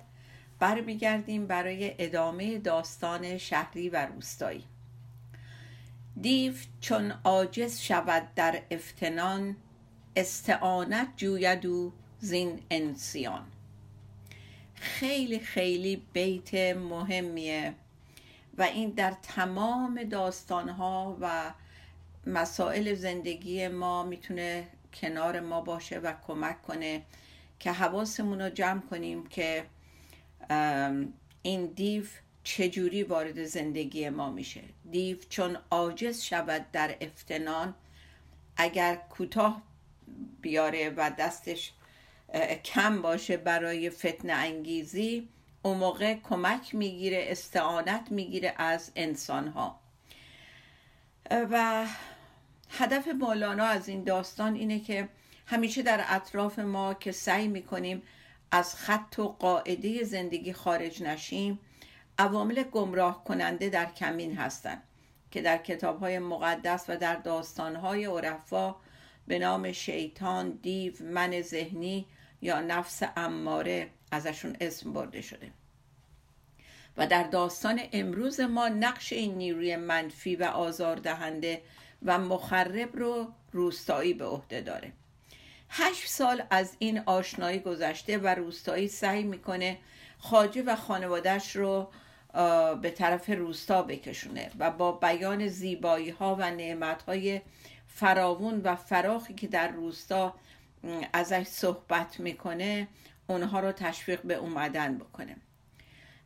برمیگردیم 0.59 1.47
برای 1.47 1.95
ادامه 1.99 2.59
داستان 2.59 3.39
شهری 3.39 3.89
و 3.89 4.07
روستایی. 4.07 4.65
دیو 6.21 6.55
چون 6.81 7.15
عاجز 7.25 7.79
شود 7.79 8.35
در 8.35 8.63
افتنان 8.71 9.57
استعانت 10.17 11.09
جوید 11.17 11.67
او 11.67 11.93
زین 12.19 12.63
انسیان. 12.71 13.47
خیلی 14.75 15.39
خیلی 15.39 16.03
بیت 16.13 16.55
مهمیه 16.77 17.75
و 18.59 18.63
این 18.63 18.91
در 18.91 19.15
تمام 19.23 20.05
داستانها 20.05 21.17
و 21.21 21.53
مسائل 22.27 22.95
زندگی 22.95 23.69
ما 23.69 24.03
می‌تونه 24.03 24.69
کنار 24.95 25.41
ما 25.41 25.61
باشه 25.61 25.99
و 25.99 26.13
کمک 26.27 26.63
کنه 26.63 27.03
که 27.63 27.73
حواسمون 27.73 28.41
رو 28.41 28.51
جمع 28.51 28.81
کنیم 28.81 29.27
که 29.27 29.65
این 31.43 31.67
دیو 31.67 32.05
چجوری 32.45 33.03
وارد 33.03 33.45
زندگی 33.45 34.09
ما 34.09 34.31
میشه. 34.31 34.61
دیو 34.91 35.17
چون 35.29 35.59
عاجز 35.71 36.23
شود 36.23 36.67
در 36.73 36.97
افتنان 37.01 37.75
اگر 38.57 38.95
کوتاه 38.95 39.63
بیاره 40.41 40.91
و 40.91 41.11
دستش 41.19 41.73
کم 42.65 43.03
باشه 43.03 43.37
برای 43.37 43.91
فتنه 43.91 44.33
انگیزی 44.33 45.29
اون 45.63 45.77
موقع 45.79 46.15
کمک 46.15 46.75
می‌گیره 46.75 47.25
استعانت 47.29 48.07
می‌گیره 48.11 48.55
از 48.57 48.93
انسان 48.97 49.49
ها 49.49 49.81
و 51.31 51.87
هدف 52.71 53.09
مولانا 53.09 53.65
از 53.65 53.89
این 53.89 54.05
داستان 54.05 54.55
اینه 54.55 54.81
که 54.81 55.09
همیشه 55.47 55.83
در 55.83 56.05
اطراف 56.09 56.59
ما 56.59 56.95
که 56.95 57.13
سعی 57.13 57.49
می‌کنیم 57.49 58.03
از 58.51 58.75
خط 58.75 59.19
و 59.19 59.29
قاعده 59.29 60.05
زندگی 60.05 60.53
خارج 60.53 61.03
نشیم 61.03 61.59
عوامل 62.19 62.63
گمراه 62.63 63.25
کننده 63.25 63.69
در 63.69 63.87
کمین 63.87 64.37
هستند 64.37 64.83
که 65.31 65.43
در 65.43 65.59
کتاب 65.59 66.01
های 66.01 66.19
مقدس 66.19 66.85
و 66.89 66.97
در 66.97 67.17
داستان 67.17 67.77
های 67.77 68.05
عرفا 68.05 68.77
به 69.27 69.39
نام 69.39 69.73
شیطان، 69.73 70.51
دیو، 70.51 70.93
من 71.05 71.43
ذهنی 71.43 72.07
یا 72.43 72.61
نفس 72.61 73.03
اماره 73.17 73.91
ازشون 74.11 74.57
اسم 74.61 74.93
برده 74.93 75.21
شده. 75.21 75.51
و 76.97 77.07
در 77.07 77.23
داستان 77.23 77.81
امروز 77.93 78.41
ما 78.41 78.69
نقش 78.69 79.13
این 79.13 79.35
نیروی 79.35 79.77
منفی 79.77 80.37
و 80.37 80.45
آزاردهنده 80.45 81.63
و 82.03 82.19
مخرب 82.19 82.97
رو 82.97 83.33
روستایی 83.53 84.15
به 84.15 84.25
عهده 84.25 84.61
داره. 84.61 84.93
هشت 85.75 86.09
سال 86.09 86.43
از 86.51 86.77
این 86.79 87.03
آشنایی 87.07 87.59
گذشته 87.59 88.19
و 88.19 88.27
روستایی 88.27 88.89
سعی 88.89 89.23
می‌کنه 89.23 89.79
خاجه 90.19 90.63
و 90.63 90.77
خانوادش 90.77 91.57
رو 91.57 91.91
به 92.83 92.91
طرف 92.91 93.31
روستا 93.31 93.83
بکشونه 93.83 94.51
و 94.59 94.71
با 94.71 94.93
بیان 94.93 95.49
زیبایی 95.49 96.11
ها 96.11 96.37
و 96.41 96.51
نعمت 96.51 97.03
های 97.03 97.41
فراوون 97.87 98.61
و 98.65 98.77
فراخی 98.77 99.35
که 99.35 99.47
در 99.47 99.69
روستا 99.69 100.35
ازش 101.13 101.43
صحبت 101.43 102.21
می‌کنه 102.21 102.89
اونها 103.27 103.61
رو 103.61 103.73
تشویق 103.73 104.23
به 104.23 104.35
اومدن 104.35 104.99
بکنه. 104.99 105.37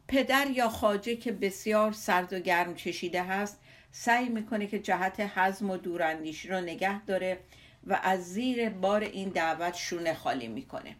پدر 0.08 0.46
یا 0.50 0.68
خاجه 0.68 1.16
که 1.16 1.32
بسیار 1.32 1.92
سرد 1.92 2.32
و 2.32 2.38
گرم 2.38 2.74
چشیده 2.74 3.22
هست 3.22 3.60
سعی 3.92 4.28
می‌کنه 4.28 4.66
که 4.66 4.78
جهت 4.78 5.20
حزم 5.20 5.70
و 5.70 5.76
دوراندیشی 5.76 6.48
رو 6.48 6.60
نگه 6.60 7.04
داره 7.04 7.38
و 7.86 8.00
از 8.02 8.32
زیر 8.32 8.68
بار 8.68 9.00
این 9.00 9.28
دعوت 9.28 9.74
شونه 9.74 10.14
خالی 10.14 10.48
می‌کنه. 10.48 10.96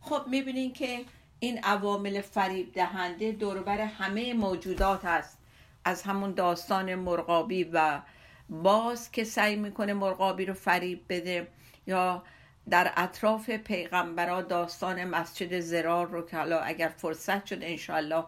خب 0.00 0.22
می‌بینین 0.26 0.72
که 0.72 1.04
این 1.38 1.58
عوامل 1.58 2.20
فریب 2.20 2.72
دهنده 2.72 3.32
دوربر 3.32 3.80
همه 3.80 4.34
موجودات 4.34 5.04
هست 5.04 5.38
از 5.84 6.02
همون 6.02 6.32
داستان 6.32 6.94
مرغابی 6.94 7.64
و 7.64 8.00
باز 8.48 9.10
که 9.10 9.24
سعی 9.24 9.56
می‌کنه 9.56 9.94
مرغابی 9.94 10.44
رو 10.44 10.54
فریب 10.54 11.04
بده 11.08 11.48
یا 11.86 12.22
در 12.70 12.92
اطراف 12.96 13.50
پیغمبرا 13.50 14.42
داستان 14.42 15.04
مسجد 15.04 15.60
زرار 15.60 16.06
رو 16.06 16.26
که 16.26 16.66
اگر 16.66 16.88
فرصت 16.88 17.46
شد 17.46 17.58
انشالله 17.62 18.24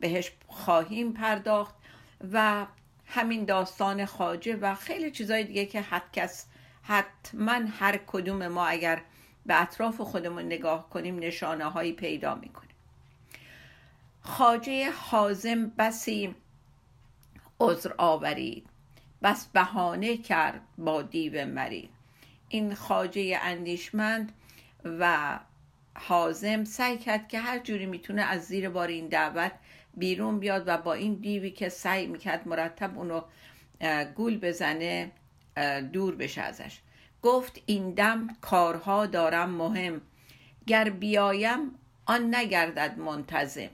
بهش 0.00 0.32
خواهیم 0.46 1.12
پرداخت 1.12 1.74
و 2.32 2.66
همین 3.06 3.44
داستان 3.44 4.04
خاجه 4.04 4.56
و 4.56 4.74
خیلی 4.74 5.10
چیزای 5.10 5.44
دیگه 5.44 5.66
که 5.66 5.80
حد 5.80 6.12
کس 6.12 6.46
حتما 6.86 7.52
هر 7.52 8.00
کدوم 8.06 8.48
ما 8.48 8.66
اگر 8.66 9.02
به 9.46 9.62
اطراف 9.62 10.00
خودمون 10.00 10.42
نگاه 10.42 10.90
کنیم 10.90 11.18
نشانه 11.18 11.64
هایی 11.64 11.92
پیدا 11.92 12.34
می‌کنیم. 12.34 12.74
خاجه 14.20 14.90
حازم 14.90 15.72
بسی 15.78 16.34
عذر 17.60 17.92
آورید 17.98 18.66
بس 19.22 19.46
بهانه 19.46 20.16
کرد 20.16 20.60
با 20.78 21.02
دیو 21.02 21.46
مرید 21.46 21.90
این 22.48 22.74
خاجه 22.74 23.38
اندیشمند 23.42 24.32
و 24.84 25.38
حازم 25.94 26.64
سعی 26.64 26.98
کرد 26.98 27.28
که 27.28 27.38
هر 27.38 27.58
جوری 27.58 27.86
می‌تونه 27.86 28.22
از 28.22 28.44
زیر 28.44 28.68
بار 28.68 28.88
این 28.88 29.08
دعوت 29.08 29.52
بیرون 29.96 30.38
بیاد 30.38 30.64
و 30.66 30.78
با 30.78 30.94
این 30.94 31.14
دیوی 31.14 31.50
که 31.50 31.68
سعی 31.68 32.06
می‌کرد 32.06 32.48
مرتب 32.48 32.98
اونو 32.98 33.22
گول 34.14 34.38
بزنه 34.38 35.12
دور 35.92 36.14
بشه 36.14 36.40
ازش. 36.40 36.78
گفت 37.22 37.62
این 37.66 37.90
دم 37.90 38.28
کارها 38.40 39.06
دارم 39.06 39.50
مهم. 39.50 40.00
گر 40.66 40.90
بیایم 40.90 41.58
آن 42.06 42.34
نگردد 42.34 42.98
منتظم. 42.98 43.70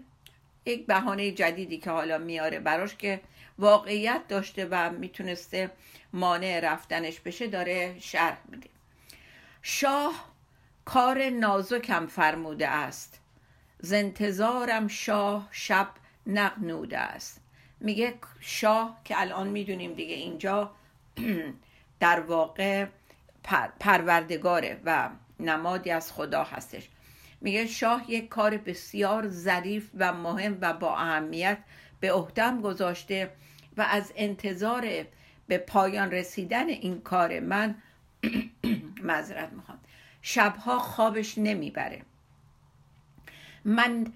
یک 0.66 0.86
بهانه 0.86 1.30
جدیدی 1.30 1.78
که 1.78 1.90
حالا 1.90 2.18
میاره 2.18 2.60
براش 2.60 2.96
که 2.96 3.20
واقعیت 3.58 4.28
داشته 4.28 4.68
و 4.70 4.90
می‌تونسته 4.90 5.70
مانع 6.12 6.60
رفتنش 6.60 7.20
بشه 7.20 7.46
داره 7.46 7.96
شرح 8.00 8.38
میده. 8.48 8.70
شاه 9.62 10.30
کار 10.84 11.30
نازکم 11.30 12.06
فرموده 12.06 12.68
است. 12.68 13.20
زنتظارم 13.80 14.88
شاه 14.88 15.48
شب 15.50 15.88
نقنوده 16.26 16.98
است. 16.98 17.40
میگه 17.80 18.14
شاه 18.40 19.00
که 19.04 19.20
الان 19.20 19.48
می‌دونیم 19.48 19.94
دیگه 19.94 20.14
اینجا 20.14 20.70
در 22.00 22.20
واقع 22.20 22.86
پروردگاره 23.80 24.80
و 24.84 25.10
نمادی 25.40 25.90
از 25.90 26.12
خدا 26.12 26.44
هستش. 26.44 26.88
میگه 27.40 27.66
شاه 27.66 28.10
یک 28.10 28.28
کار 28.28 28.56
بسیار 28.56 29.28
ظریف 29.28 29.90
و 29.98 30.12
مهم 30.12 30.58
و 30.60 30.72
با 30.72 30.96
اهمیت 30.96 31.58
به 32.00 32.12
عهدم 32.12 32.60
گذاشته 32.60 33.30
و 33.76 33.82
از 33.82 34.12
انتظار 34.16 35.06
به 35.48 35.58
پایان 35.58 36.10
رسیدن 36.10 36.68
این 36.68 37.00
کار 37.00 37.40
من 37.40 37.74
معذرت 39.02 39.52
می‌خوام. 39.52 39.78
شبها 40.22 40.78
خوابش 40.78 41.38
نمی‌بره. 41.38 42.02
من 43.64 44.12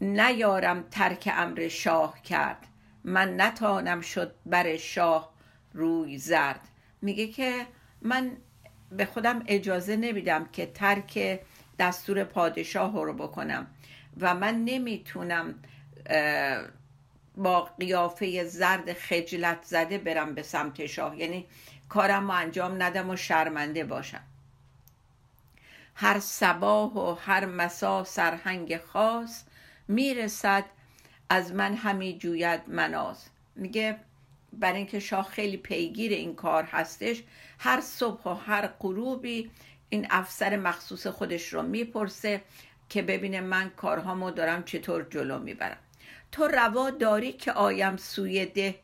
نیارم 0.00 0.84
ترک 0.90 1.32
امر 1.32 1.68
شاه 1.68 2.22
کرد. 2.22 2.66
من 3.04 3.40
نتانم 3.40 4.00
شد 4.00 4.34
بر 4.46 4.76
شاه 4.76 5.32
روی 5.72 6.18
زرد. 6.18 6.68
میگه 7.02 7.26
که 7.26 7.66
من 8.02 8.36
به 8.90 9.04
خودم 9.04 9.42
اجازه 9.46 9.96
نمیدم 9.96 10.46
که 10.52 10.66
ترک 10.66 11.40
دستور 11.78 12.24
پادشاه 12.24 13.04
رو 13.04 13.12
بکنم 13.12 13.66
و 14.20 14.34
من 14.34 14.64
نمی‌تونم 14.64 15.54
با 17.36 17.60
قیافه 17.60 18.44
زرد 18.44 18.92
خجلت 18.92 19.58
زده 19.62 19.98
برم 19.98 20.34
به 20.34 20.42
سمت 20.42 20.86
شاه. 20.86 21.18
یعنی 21.18 21.46
کارم 21.88 22.30
رو 22.30 22.30
انجام 22.30 22.82
ندم 22.82 23.10
و 23.10 23.16
شرمنده 23.16 23.84
باشم. 23.84 24.22
هر 25.94 26.18
سباه 26.18 26.98
و 26.98 27.14
هر 27.14 27.46
مسا 27.46 28.04
سرهنگ 28.04 28.76
خاص 28.76 29.44
می‌رسد 29.88 30.64
از 31.30 31.52
من 31.52 31.74
همی 31.74 32.18
جوید 32.18 32.60
مناز. 32.66 33.24
میگه 33.56 33.96
برای 34.52 34.76
اینکه 34.76 35.00
شاه 35.00 35.28
خیلی 35.28 35.56
پیگیر 35.56 36.12
این 36.12 36.34
کار 36.34 36.64
هستش 36.64 37.22
هر 37.58 37.80
صبح 37.80 38.22
و 38.24 38.34
هر 38.34 38.66
غروبی 38.66 39.50
این 39.88 40.06
افسر 40.10 40.56
مخصوص 40.56 41.06
خودش 41.06 41.52
رو 41.52 41.62
می‌پرسه 41.62 42.42
که 42.88 43.02
ببینه 43.02 43.40
من 43.40 43.70
کارهامو 43.70 44.30
دارم 44.30 44.62
چطور 44.64 45.06
جلو 45.10 45.38
می‌برم. 45.38 45.78
تو 46.32 46.48
روا 46.48 46.90
داری 46.90 47.32
که 47.32 47.52
آیم 47.52 47.96
سوی 47.96 48.46
ده 48.46 48.74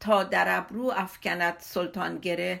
تا 0.00 0.24
در 0.24 0.58
ابرو 0.58 0.92
افکند 0.96 1.54
سلطان 1.58 2.18
گره؟ 2.18 2.60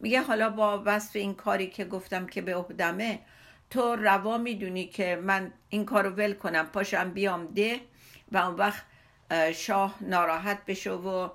میگه 0.00 0.20
حالا 0.20 0.50
با 0.50 0.82
وصف 0.86 1.16
این 1.16 1.34
کاری 1.34 1.66
که 1.66 1.84
گفتم 1.84 2.26
که 2.26 2.42
به 2.42 2.56
عهدمه 2.56 3.18
تو 3.70 3.96
روا 3.96 4.38
می‌دونی 4.38 4.86
که 4.86 5.16
من 5.22 5.52
این 5.68 5.84
کارو 5.84 6.10
ول 6.10 6.32
کنم 6.32 6.66
پاشم 6.66 7.10
بیام 7.10 7.46
ده 7.46 7.80
و 8.32 8.38
اون 8.38 8.54
وقت 8.54 8.82
شاه 9.54 9.96
ناراحت 10.00 10.66
بشه 10.66 10.90
و 10.90 11.28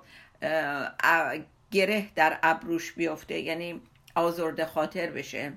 گره 1.70 2.08
در 2.14 2.38
ابروش 2.42 2.92
بیفته 2.92 3.38
یعنی 3.38 3.80
آزرده 4.14 4.66
خاطر 4.66 5.10
بشه. 5.10 5.52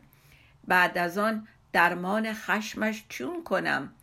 بعد 0.68 0.98
از 0.98 1.18
آن 1.18 1.48
درمان 1.74 2.34
خشمش 2.34 3.06
چون 3.10 3.44
کنم؟ 3.44 3.94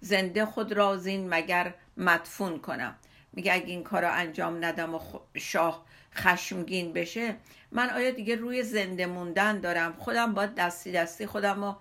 زنده 0.00 0.44
خود 0.44 0.72
را 0.72 0.96
زین 0.96 1.28
مگر 1.28 1.74
مدفون 1.96 2.58
کنم؟ 2.58 2.94
میگه 3.32 3.52
اگه 3.52 3.66
این 3.66 3.82
کار 3.82 4.02
رو 4.02 4.12
انجام 4.12 4.64
ندم 4.64 4.94
و 4.94 5.00
شاه 5.36 5.84
خشمگین 6.14 6.92
بشه 6.92 7.36
من 7.72 7.90
آیا 7.90 8.10
دیگه 8.10 8.36
روی 8.36 8.62
زنده 8.62 9.06
موندن 9.06 9.60
دارم؟ 9.60 9.92
خودم 9.92 10.34
باید 10.34 10.54
دستی 10.54 10.92
دستی 10.92 11.26
خودم 11.26 11.64
رو 11.64 11.76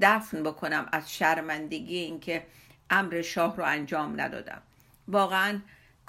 دفن 0.00 0.42
بکنم 0.42 0.88
از 0.92 1.12
شرمندگی 1.12 1.96
اینکه 1.96 2.46
امر 2.90 3.22
شاه 3.22 3.56
رو 3.56 3.64
انجام 3.64 4.20
ندادم. 4.20 4.62
واقعا 5.08 5.60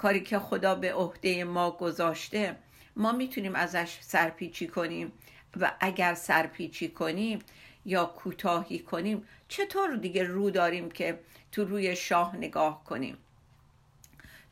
کاری 0.02 0.20
که 0.20 0.38
خدا 0.38 0.74
به 0.74 0.94
عهده 0.94 1.44
ما 1.44 1.70
گذاشته 1.70 2.56
ما 2.96 3.12
می‌تونیم 3.12 3.54
ازش 3.54 3.98
سرپیچی 4.00 4.66
کنیم. 4.66 5.12
و 5.60 5.72
اگر 5.80 6.14
سرپیچی 6.14 6.88
کنیم 6.88 7.38
یا 7.84 8.04
کوتاهی 8.04 8.78
کنیم 8.78 9.28
چطور 9.48 9.96
دیگه 9.96 10.24
رو 10.24 10.50
داریم 10.50 10.90
که 10.90 11.20
تو 11.52 11.64
روی 11.64 11.96
شاه 11.96 12.36
نگاه 12.36 12.84
کنیم؟ 12.84 13.18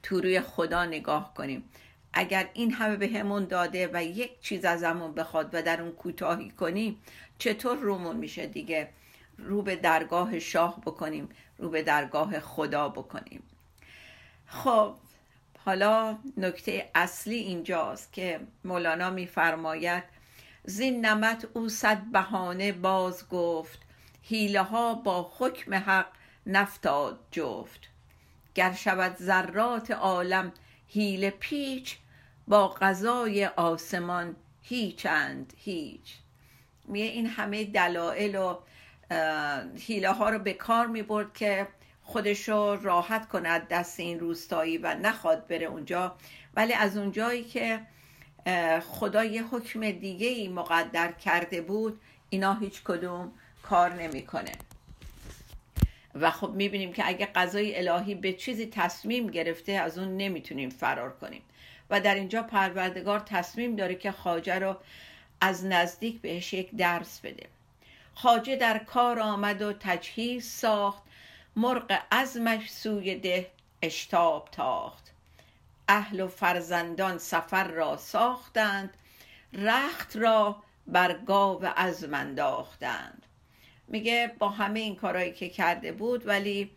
تو 0.03 0.21
روی 0.21 0.41
خدا 0.41 0.85
نگاه 0.85 1.35
کنیم. 1.35 1.65
اگر 2.13 2.51
این 2.53 2.73
همه 2.73 2.97
به 2.97 3.09
همون 3.09 3.45
داده 3.45 3.91
و 3.93 4.05
یک 4.05 4.41
چیز 4.41 4.65
از 4.65 4.83
همون 4.83 5.15
بخواد 5.15 5.51
و 5.53 5.63
در 5.63 5.83
اون 5.83 5.93
کوتاهی 5.93 6.51
کنیم 6.51 7.01
چطور 7.39 7.77
رومون 7.77 8.17
میشه 8.17 8.47
دیگه؟ 8.47 8.89
رو 9.39 9.63
به 9.63 9.77
درگاه 9.77 10.39
شاه 10.39 10.81
بکنیم 10.81 11.29
رو 11.59 11.71
به 11.71 11.83
درگاه 11.83 12.41
خدا 12.41 12.89
بکنیم. 12.89 13.43
خب 14.47 14.95
حالا 15.65 16.19
نکته 16.37 16.91
اصلی 16.95 17.37
اینجاست 17.37 18.13
که 18.13 18.41
مولانا 18.65 19.11
میفرماید 19.11 20.05
زین 20.65 21.07
نمت 21.07 21.47
او 21.55 21.69
صد 21.69 22.03
بهانه 22.13 22.73
باز 22.73 23.29
گفت 23.29 23.79
حیله 24.23 24.63
ها 24.63 24.95
با 24.95 25.33
حکم 25.39 25.75
حق 25.75 26.07
نفتاد 26.47 27.21
جفت. 27.31 27.81
گر 28.55 28.73
شود 28.73 29.17
ذرات 29.17 29.91
عالم 29.91 30.53
حیله 30.89 31.31
پیچ 31.31 31.97
با 32.49 32.69
قضای 32.69 33.47
آسمان 33.47 34.37
هیچند 34.63 35.53
هیچ. 35.57 36.17
میه 36.85 37.05
این 37.05 37.27
همه 37.27 37.65
دلایل 37.65 38.37
و 38.37 38.59
حیله 39.87 40.13
ها 40.13 40.31
رو 40.31 40.39
به 40.39 40.53
کار 40.53 40.87
می 40.87 41.03
برد 41.03 41.35
که 41.35 41.69
خودش 42.11 42.49
رو 42.49 42.77
راحت 42.83 43.29
کند 43.29 43.69
دست 43.69 44.01
این 44.01 44.21
روستایی 44.21 44.79
و 44.79 44.95
نخواد 44.95 45.47
بره 45.47 45.67
اونجا. 45.67 46.17
ولی 46.55 46.73
از 46.73 46.97
اونجایی 46.97 47.45
که 47.45 47.81
خدا 48.91 49.25
یه 49.25 49.45
حکم 49.45 49.91
دیگه 49.91 50.27
ای 50.27 50.49
مقدر 50.49 51.13
کرده 51.13 51.61
بود 51.61 52.01
اینا 52.31 52.55
هیچ 52.55 52.83
کدوم 52.85 53.33
کار 53.63 53.95
نمی‌کنه. 53.95 54.53
و 56.15 56.31
خب 56.31 56.51
می‌بینیم 56.51 56.93
که 56.93 57.03
اگه 57.07 57.27
قضای 57.27 57.89
الهی 57.89 58.15
به 58.15 58.33
چیزی 58.33 58.67
تصمیم 58.67 59.27
گرفته 59.27 59.73
از 59.73 59.99
اون 59.99 60.17
نمی‌تونیم 60.17 60.71
فرار 60.71 61.13
کنیم. 61.13 61.43
و 61.91 62.01
در 62.01 62.15
اینجا 62.15 62.43
پروردگار 62.43 63.21
تصمیم 63.21 63.77
داره 63.77 63.95
که 63.95 64.13
خاجه 64.13 64.59
رو 64.59 64.77
از 65.41 65.65
نزدیک 65.65 66.21
بهش 66.21 66.53
یک 66.53 66.71
درس 66.77 67.21
بده. 67.21 67.47
خاجه 68.15 68.57
در 68.57 68.79
کار 68.79 69.19
آمد 69.19 69.63
و 69.63 69.73
تجهیز 69.73 70.47
ساخت 70.47 71.03
مرغ 71.61 71.99
ازمش 72.11 72.71
سوی 72.71 73.15
ده 73.15 73.51
اشتاب 73.83 74.49
تاخت. 74.53 75.13
اهل 75.89 76.21
و 76.21 76.29
فرزندان 76.29 77.19
سفر 77.19 77.69
را 77.69 77.97
ساختند 77.97 78.97
رخت 79.53 80.17
را 80.17 80.63
بر 80.87 81.19
گاو 81.19 81.65
ازم 81.77 82.15
انداختند. 82.15 83.27
میگه 83.89 84.35
با 84.39 84.49
همه 84.49 84.81
این 84.81 84.97
کارهایی 84.97 85.33
که 85.33 85.49
کرده 85.49 85.93
بود 85.93 86.27
ولی 86.27 86.71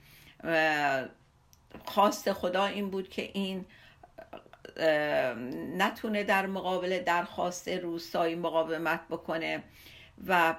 خواست 1.86 2.34
خدا 2.34 2.66
این 2.66 2.90
بود 2.90 3.10
که 3.10 3.32
این 3.34 3.66
نتونه 5.78 6.24
در 6.24 6.46
مقابل 6.46 7.00
درخواست 7.00 7.68
روستایی 7.68 8.36
مقاومت 8.36 9.08
بکنه 9.10 9.64
و 10.28 10.56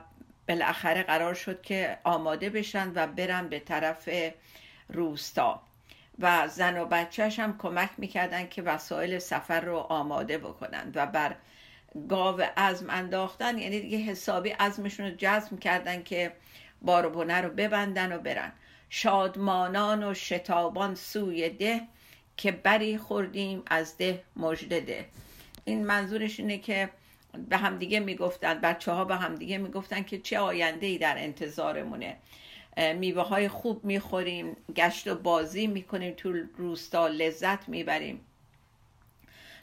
بالاخره 0.49 1.03
قرار 1.03 1.35
شد 1.35 1.63
که 1.63 1.99
آماده 2.05 2.51
بشن 2.51 2.93
و 2.95 3.07
برن 3.07 3.49
به 3.49 3.59
طرف 3.59 4.09
روستا. 4.89 5.63
و 6.19 6.49
زن 6.49 6.79
و 6.79 6.85
بچهش 6.85 7.39
هم 7.39 7.59
کمک 7.59 7.91
می‌کردن 7.99 8.49
که 8.49 8.63
وسایل 8.63 9.19
سفر 9.19 9.61
رو 9.61 9.77
آماده 9.77 10.39
بکنن 10.39 10.93
و 10.95 11.07
بر 11.07 11.37
گاو 12.09 12.43
ازم 12.57 12.91
انداختن. 12.91 13.59
یعنی 13.59 13.81
دیگه 13.81 13.99
حسابی 13.99 14.55
ازمشون 14.59 15.07
رو 15.07 15.15
جزم 15.19 15.57
کردن 15.57 16.03
که 16.03 16.33
بار 16.83 17.07
و 17.07 17.23
رو 17.23 17.51
ببندن 17.51 18.13
و 18.13 18.19
برن. 18.19 18.53
شادمانان 18.91 20.05
و 20.05 20.15
شتابان 20.15 20.95
سوی 20.95 21.51
ده 21.51 21.81
که 22.37 22.53
بری 22.53 22.99
خوردیم 22.99 23.63
از 23.67 23.97
ده 23.97 24.23
مجده 24.37 24.81
ده. 24.81 25.07
این 25.65 25.87
منظورش 25.87 26.41
اینه 26.41 26.59
که 26.59 26.91
به 27.49 27.57
همدیگه 27.57 28.01
می‌گفتن 28.01 28.55
بچه 28.61 28.93
ها 28.93 29.05
به 29.05 29.17
همدیگه 29.17 29.59
می‌گفتن 29.59 30.03
که 30.03 30.19
چه 30.19 30.39
آینده 30.39 30.87
ای 30.87 30.99
در 30.99 31.19
انتظارمونه. 31.19 32.17
میوه 32.97 33.23
های 33.23 33.49
خوب 33.49 33.85
می‌خوریم 33.85 34.57
گشت 34.77 35.09
و 35.09 35.15
بازی 35.15 35.67
می‌کنیم 35.67 36.15
تو 36.17 36.33
روستا 36.57 37.09
لذت 37.09 37.69
می‌بریم. 37.69 38.21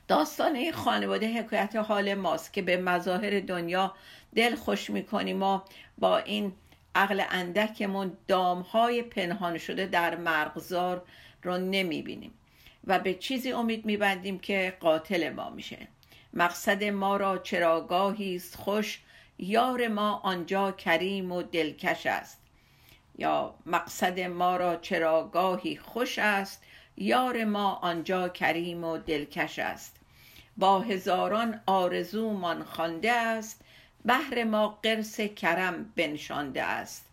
داستان 0.07 0.55
این 0.55 0.71
خانواده 0.71 1.39
حکایت 1.39 1.75
حال 1.75 2.13
ماست 2.13 2.53
که 2.53 2.61
به 2.61 2.77
مظاهر 2.77 3.39
دنیا 3.39 3.95
دل 4.35 4.55
خوش 4.55 4.89
می‌کنیم 4.89 5.43
و 5.43 5.59
با 5.97 6.17
این 6.17 6.53
عقل 6.95 7.23
اندکمون 7.29 8.17
دامهای 8.27 9.01
پنهان 9.01 9.57
شده 9.57 9.85
در 9.85 10.15
مرغزار 10.15 11.03
رو 11.43 11.57
نمی‌بینیم 11.57 12.33
و 12.87 12.99
به 12.99 13.13
چیزی 13.13 13.51
امید 13.51 13.85
میبندیم 13.85 14.39
که 14.39 14.77
قاتل 14.79 15.29
ما 15.29 15.49
میشه. 15.49 15.77
مقصد 16.33 16.83
ما 16.83 17.17
را 17.17 17.37
چراگاهی 17.37 18.35
است 18.35 18.55
خوش 18.55 18.99
یار 19.39 19.87
ما 19.87 20.13
آنجا 20.23 20.71
کریم 20.71 21.31
و 21.31 21.41
دلکش 21.41 22.05
است. 22.05 22.41
یا 23.17 23.53
مقصد 23.65 24.19
ما 24.19 24.57
را 24.57 24.75
چراگاهی 24.75 25.77
خوش 25.77 26.19
است 26.19 26.63
یار 26.97 27.45
ما 27.45 27.73
آنجا 27.73 28.29
کریم 28.29 28.83
و 28.83 28.97
دلکش 28.97 29.59
است. 29.59 29.95
با 30.57 30.79
هزاران 30.79 31.61
آرزومان 31.65 32.63
خوانده 32.63 33.11
است 33.11 33.61
بهر 34.05 34.43
ما 34.43 34.79
قرص 34.83 35.19
کرم 35.19 35.85
بنشانده 35.95 36.63
است. 36.63 37.05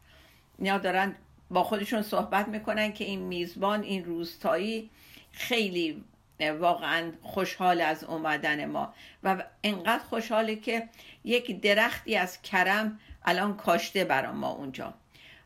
اینا 0.58 0.78
دارن 0.78 1.14
با 1.50 1.62
خودشون 1.62 2.02
صحبت 2.02 2.48
می‌کنن 2.48 2.92
که 2.92 3.04
این 3.04 3.20
میزبان 3.20 3.82
این 3.82 4.04
روستایی 4.04 4.90
خیلی 5.32 6.04
واقعا 6.40 7.12
خوشحال 7.22 7.80
از 7.80 8.04
اومدن 8.04 8.64
ما. 8.64 8.94
و 9.22 9.44
انقدر 9.64 10.04
خوشحاله 10.04 10.56
که 10.56 10.88
یک 11.24 11.60
درختی 11.60 12.16
از 12.16 12.42
کرم 12.42 13.00
الان 13.24 13.56
کاشته 13.56 14.04
برا 14.04 14.32
ما 14.32 14.50
اونجا. 14.50 14.94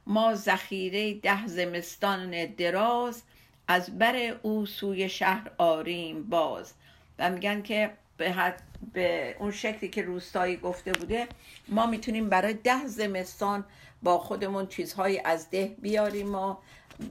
ما 0.06 0.34
ذخیره 0.34 1.14
ده 1.14 1.46
زمستان 1.46 2.46
دراز 2.46 3.22
از 3.68 3.98
بر 3.98 4.16
او 4.42 4.66
سوی 4.66 5.08
شهر 5.08 5.50
آریم 5.58 6.22
باز. 6.22 6.74
و 7.18 7.30
میگن 7.30 7.62
که 7.62 7.90
به, 8.16 8.32
حد 8.32 8.62
به 8.92 9.36
اون 9.38 9.50
شکلی 9.50 9.88
که 9.90 10.02
روستایی 10.02 10.56
گفته 10.56 10.92
بوده 10.92 11.28
ما 11.68 11.86
می‌تونیم 11.86 12.28
برای 12.28 12.54
ده 12.54 12.86
زمستان 12.86 13.64
با 14.02 14.18
خودمون 14.18 14.66
چیزهایی 14.66 15.20
از 15.24 15.50
ده 15.50 15.76
بیاریم 15.78 16.34
و 16.34 16.56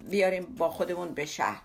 بیاریم 0.10 0.46
با 0.46 0.70
خودمون 0.70 1.14
به 1.14 1.26
شهر. 1.26 1.62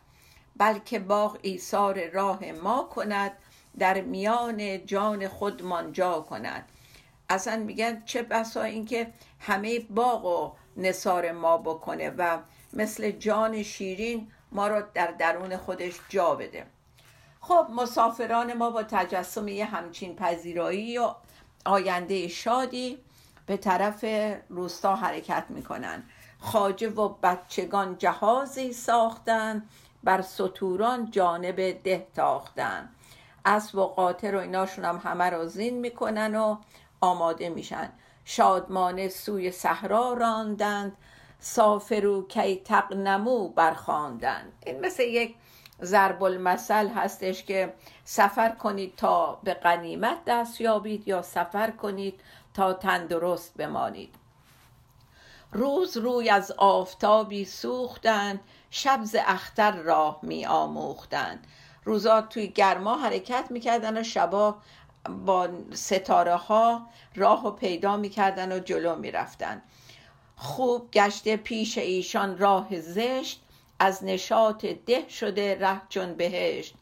بلکه 0.59 0.99
باغ 0.99 1.39
ایثار 1.43 2.11
راه 2.11 2.45
ما 2.45 2.89
کند 2.95 3.33
در 3.79 4.01
میان 4.01 4.87
جان 4.87 5.29
خودمان 5.29 5.93
جا 5.93 6.21
کند. 6.21 6.69
اصلا 7.29 7.57
میگن 7.57 8.03
چه 8.05 8.23
بسا 8.23 8.63
اینکه 8.63 9.13
همه 9.41 9.79
باغ 9.79 10.25
و 10.25 10.53
نصار 10.77 11.33
ما 11.33 11.59
بکنه 11.59 12.11
و 12.11 12.39
مثل 12.73 13.11
جان 13.11 13.63
شیرین 13.63 14.29
ما 14.53 14.69
رو 14.69 14.83
در 14.95 15.07
درون 15.07 15.57
خودش 15.57 15.95
جا 16.09 16.35
بده. 16.35 16.67
خب 17.41 17.67
مسافران 17.71 18.53
ما 18.53 18.71
با 18.71 18.83
تجسم 18.83 19.49
یه 19.49 19.65
همچین 19.65 20.17
پذیرایی 20.17 20.99
و 20.99 21.15
آینده 21.65 22.29
شادی 22.29 22.99
به 23.47 23.57
طرف 23.57 24.05
روستا 24.49 24.97
حرکت 24.97 25.45
می‌کنن. 25.49 26.03
خاجه 26.39 26.89
و 26.89 27.09
بچگان 27.09 27.99
جهازی 27.99 28.73
ساختن 28.73 29.67
بر 30.07 30.23
سطوران 30.23 31.11
جانب 31.11 31.83
ده 31.83 32.07
تاختن. 32.15 32.89
اسب 33.45 33.79
و 33.79 33.87
قاطر 33.87 34.37
و 34.37 34.41
ایناشون 34.41 34.85
هم 34.85 35.01
همه 35.05 35.31
رو 35.31 35.47
زین 35.47 35.79
می‌کنن 35.79 36.35
و 36.35 36.57
آماده 37.01 37.49
میشن. 37.49 37.93
شادمانه 38.25 39.09
سوی 39.09 39.51
صحرا 39.51 40.13
راندند. 40.13 40.97
سافرو 41.39 42.27
کی 42.29 42.57
تقنمو 42.57 43.49
برخواندند 43.49 44.53
این 44.67 44.81
مثل 44.81 45.03
یک 45.03 45.35
ضرب 45.83 46.23
المثل 46.23 46.89
هستش 46.89 47.45
که 47.45 47.75
سفر 48.05 48.49
کنید 48.49 48.97
تا 48.97 49.39
به 49.45 49.55
غنیمت 49.55 50.19
دست 50.27 50.61
یابید 50.61 51.09
یا 51.09 51.23
سفر 51.23 51.71
کنید 51.71 52.21
تا 52.55 52.73
تندرست 52.73 53.57
بمانید. 53.57 54.15
روز 55.53 55.97
روی 55.97 56.31
از 56.31 56.53
آفتابی 56.53 57.45
سوختند 57.45 58.41
شب 58.71 59.01
ز 59.05 59.17
اختر 59.19 59.73
راه 59.73 60.19
می 60.23 60.47
آموختند. 60.47 61.47
روزا 61.85 62.23
توی 62.23 62.49
گرما 62.49 62.97
حرکت 62.97 63.47
می‌کردن 63.51 64.01
و 64.01 64.03
شبا 64.03 64.57
با 65.27 65.49
ستاره 65.73 66.37
ها 66.37 66.87
راه 67.15 67.47
و 67.47 67.51
پیدا 67.51 67.97
می‌کردن 67.97 68.53
و 68.53 68.59
جلو 68.59 68.97
می‌رفتن. 68.97 69.63
خوب 70.37 70.91
گشته 70.91 71.37
پیش 71.37 71.79
ایشان 71.79 72.39
راه 72.39 72.81
زشت 72.81 73.43
از 73.79 74.05
نشاط 74.05 74.67
ده 74.67 75.09
شده 75.09 75.59
ره 75.61 75.83
چون 75.89 76.15
بهشت. 76.15 76.75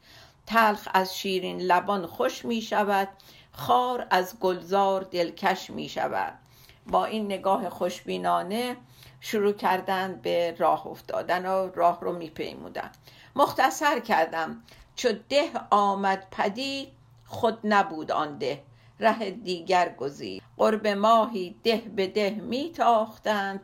تلخ 0.46 0.88
از 0.94 1.18
شیرین 1.18 1.60
لبان 1.60 2.06
خوش 2.06 2.44
می 2.44 2.62
شود 2.62 3.08
خار 3.52 4.06
از 4.10 4.38
گلزار 4.40 5.02
دلکش 5.02 5.70
می 5.70 5.88
شود 5.88 6.38
با 6.86 7.04
این 7.04 7.24
نگاه 7.24 7.68
خوشبینانه 7.68 8.76
شروع 9.20 9.52
کردن 9.52 10.20
به 10.22 10.54
راه 10.58 10.86
افتادن 10.86 11.46
و 11.46 11.70
راه 11.74 11.98
رو 12.00 12.12
می 12.12 12.30
پیمودن 12.30 12.90
مختصر 13.36 14.00
کردم. 14.00 14.62
چو 14.96 15.08
ده 15.28 15.50
آمد 15.70 16.26
پدید 16.30 16.88
خود 17.26 17.58
نبود 17.64 18.12
آن 18.12 18.38
ده. 18.38 18.62
ره 19.00 19.30
دیگر 19.30 19.94
گزید. 19.98 20.42
قرب 20.56 20.86
ماهی 20.86 21.54
ده 21.64 21.76
به 21.76 22.06
ده 22.06 22.30
می 22.30 22.70
تاختند 22.70 23.60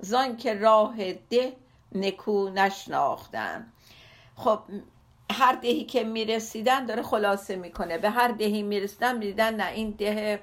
زان 0.00 0.36
که 0.36 0.54
راه 0.54 1.12
ده 1.12 1.52
نکو 1.92 2.48
نشناختند. 2.48 3.72
خب 4.36 4.58
هر 5.32 5.52
دهی 5.52 5.84
که 5.84 6.04
می‌رسیدن 6.04 6.86
داره 6.86 7.02
خلاصه 7.02 7.56
می‌کنه. 7.56 7.98
به 7.98 8.10
هر 8.10 8.28
دهی 8.28 8.62
می‌رسیدن 8.62 9.18
می‌دیدن 9.18 9.54
نه 9.54 9.70
این 9.70 9.90
ده 9.90 10.40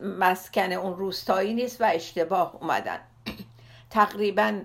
مسکن 0.00 0.72
اون 0.72 0.96
روستایی 0.96 1.54
نیست 1.54 1.80
و 1.80 1.84
اشتباه 1.84 2.56
اومدن. 2.60 2.98
تقریبا 3.90 4.60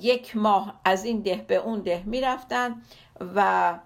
یک 0.00 0.36
ماه 0.36 0.80
از 0.84 1.04
این 1.04 1.20
ده 1.20 1.44
به 1.48 1.56
اون 1.56 1.80
ده 1.80 2.02
می‌رفتن 2.06 2.82
و 3.36 3.78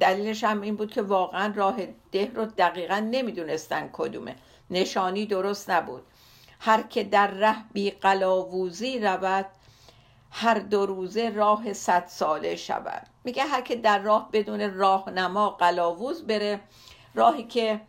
دلیلش 0.00 0.44
هم 0.44 0.60
این 0.60 0.76
بود 0.76 0.92
که 0.92 1.02
واقعا 1.02 1.52
راه 1.56 1.76
ده 2.12 2.30
رو 2.34 2.44
دقیقا 2.44 2.98
نمی‌دونستن 3.10 3.90
کدومه. 3.92 4.36
نشانی 4.70 5.26
درست 5.26 5.70
نبود. 5.70 6.02
هر 6.60 6.82
که 6.82 7.04
در 7.04 7.26
ره 7.26 7.56
بی 7.72 7.90
قلاووزی 7.90 8.98
رود 8.98 9.46
هر 10.30 10.58
دو 10.58 10.86
روزه 10.86 11.30
راه 11.30 11.72
صد 11.72 12.06
ساله 12.06 12.56
شود. 12.56 13.06
میگه 13.24 13.42
هر 13.42 13.60
که 13.60 13.76
در 13.76 13.98
راه 13.98 14.28
بدون 14.32 14.74
راهنما 14.74 15.50
قلاووز 15.50 16.26
بره 16.26 16.60
راهی 17.14 17.44
که 17.44 17.80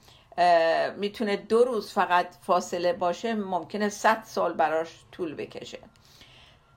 می‌تونه 0.97 1.35
دو 1.35 1.63
روز 1.63 1.91
فقط 1.91 2.27
فاصله 2.41 2.93
باشه 2.93 3.33
ممکنه 3.33 3.89
صد 3.89 4.23
سال 4.25 4.53
براش 4.53 4.89
طول 5.11 5.35
بکشه. 5.35 5.79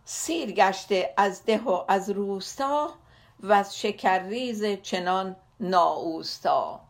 سیر 0.04 0.52
گشته 0.52 1.14
از 1.16 1.44
ده 1.44 1.60
و 1.60 1.84
از 1.88 2.10
روستا 2.10 2.94
و 3.40 3.52
از 3.52 3.78
شکرریز 3.78 4.64
چنان 4.64 5.36
ناوستا 5.60 6.80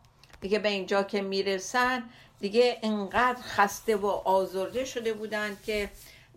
دیگه 0.41 0.59
به 0.59 0.69
اینجا 0.69 1.03
که 1.03 1.21
می‌رسن 1.21 2.03
دیگه 2.39 2.79
انقدر 2.83 3.41
خسته 3.41 3.95
و 3.95 4.07
آزرده 4.07 4.85
شده 4.85 5.13
بودن 5.13 5.57
که 5.65 5.89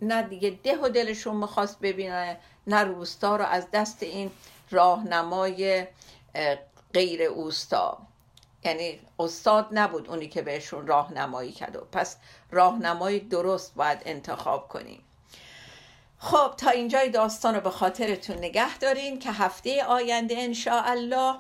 نه 0.03 0.23
دیگه 0.23 0.51
ده 0.51 0.79
و 0.83 0.89
دلشون 0.89 1.37
می‌خواست 1.37 1.81
ببینه 1.81 2.39
نه 2.67 2.85
روستا 2.85 3.37
رو 3.37 3.45
از 3.45 3.67
دست 3.73 4.03
این 4.03 4.31
راهنمای 4.71 5.87
غیر 6.95 7.23
اوستا. 7.23 7.99
یعنی 8.65 9.01
استاد 9.19 9.69
نبود 9.73 10.11
اونی 10.11 10.29
که 10.29 10.43
بهشون 10.43 10.87
راهنمایی 10.87 11.53
کرد 11.53 11.77
و 11.77 11.81
پس 11.93 12.17
راهنمای 12.51 13.21
درست 13.21 13.75
باید 13.75 14.03
انتخاب 14.05 14.69
کنیم. 14.69 15.05
خب 16.19 16.55
تا 16.57 16.71
اینجای 16.71 17.11
داستان 17.11 17.55
رو 17.55 17.61
به 17.61 17.71
خاطرتون 17.71 18.37
نگه 18.37 18.79
دارین 18.79 19.19
که 19.19 19.33
هفته 19.33 19.85
آینده 19.85 20.53
الله 20.67 21.35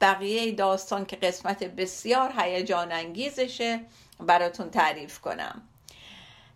بقیه 0.00 0.52
داستان 0.52 1.06
که 1.06 1.16
قسمت 1.16 1.64
بسیار 1.64 2.32
هیجان 2.38 2.92
انگیزشه 2.92 3.80
براتون 4.20 4.70
تعریف 4.70 5.18
کنم. 5.18 5.62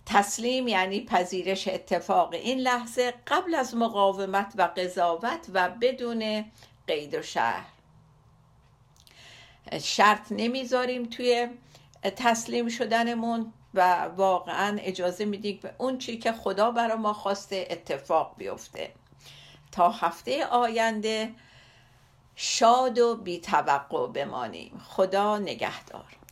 تسلیم 0.07 0.69
یعنی 0.69 1.05
پذیرش 1.05 1.69
اتفاق 1.69 2.33
این 2.33 2.59
لحظه 2.59 3.15
قبل 3.27 3.55
از 3.55 3.77
مقاومت 3.77 4.53
و 4.57 4.63
قضاوت 4.63 5.47
و 5.53 5.69
بدون 5.69 6.45
قید 6.87 7.15
و 7.15 7.23
شهر 7.23 7.74
شرط 9.83 10.27
نمی‌ذاریم 10.31 11.05
توی 11.05 11.48
تسلیم 12.16 12.68
شدنمون 12.68 13.53
و 13.74 14.05
واقعا 14.05 14.79
اجازه 14.81 15.24
میدیم 15.24 15.61
به 15.62 15.74
اون 15.79 15.98
چی 15.98 16.18
که 16.18 16.33
خدا 16.33 16.70
برای 16.70 16.96
ما 16.96 17.12
خواسته 17.12 17.66
اتفاق 17.70 18.35
بیفته. 18.38 18.92
تا 19.72 19.90
هفته 19.90 20.46
آینده 20.46 21.35
شاد 22.37 22.98
و 22.98 23.16
بی 23.16 23.40
توقع 23.40 24.07
بمانیم. 24.07 24.81
خدا 24.88 25.38
نگهدار. 25.38 26.24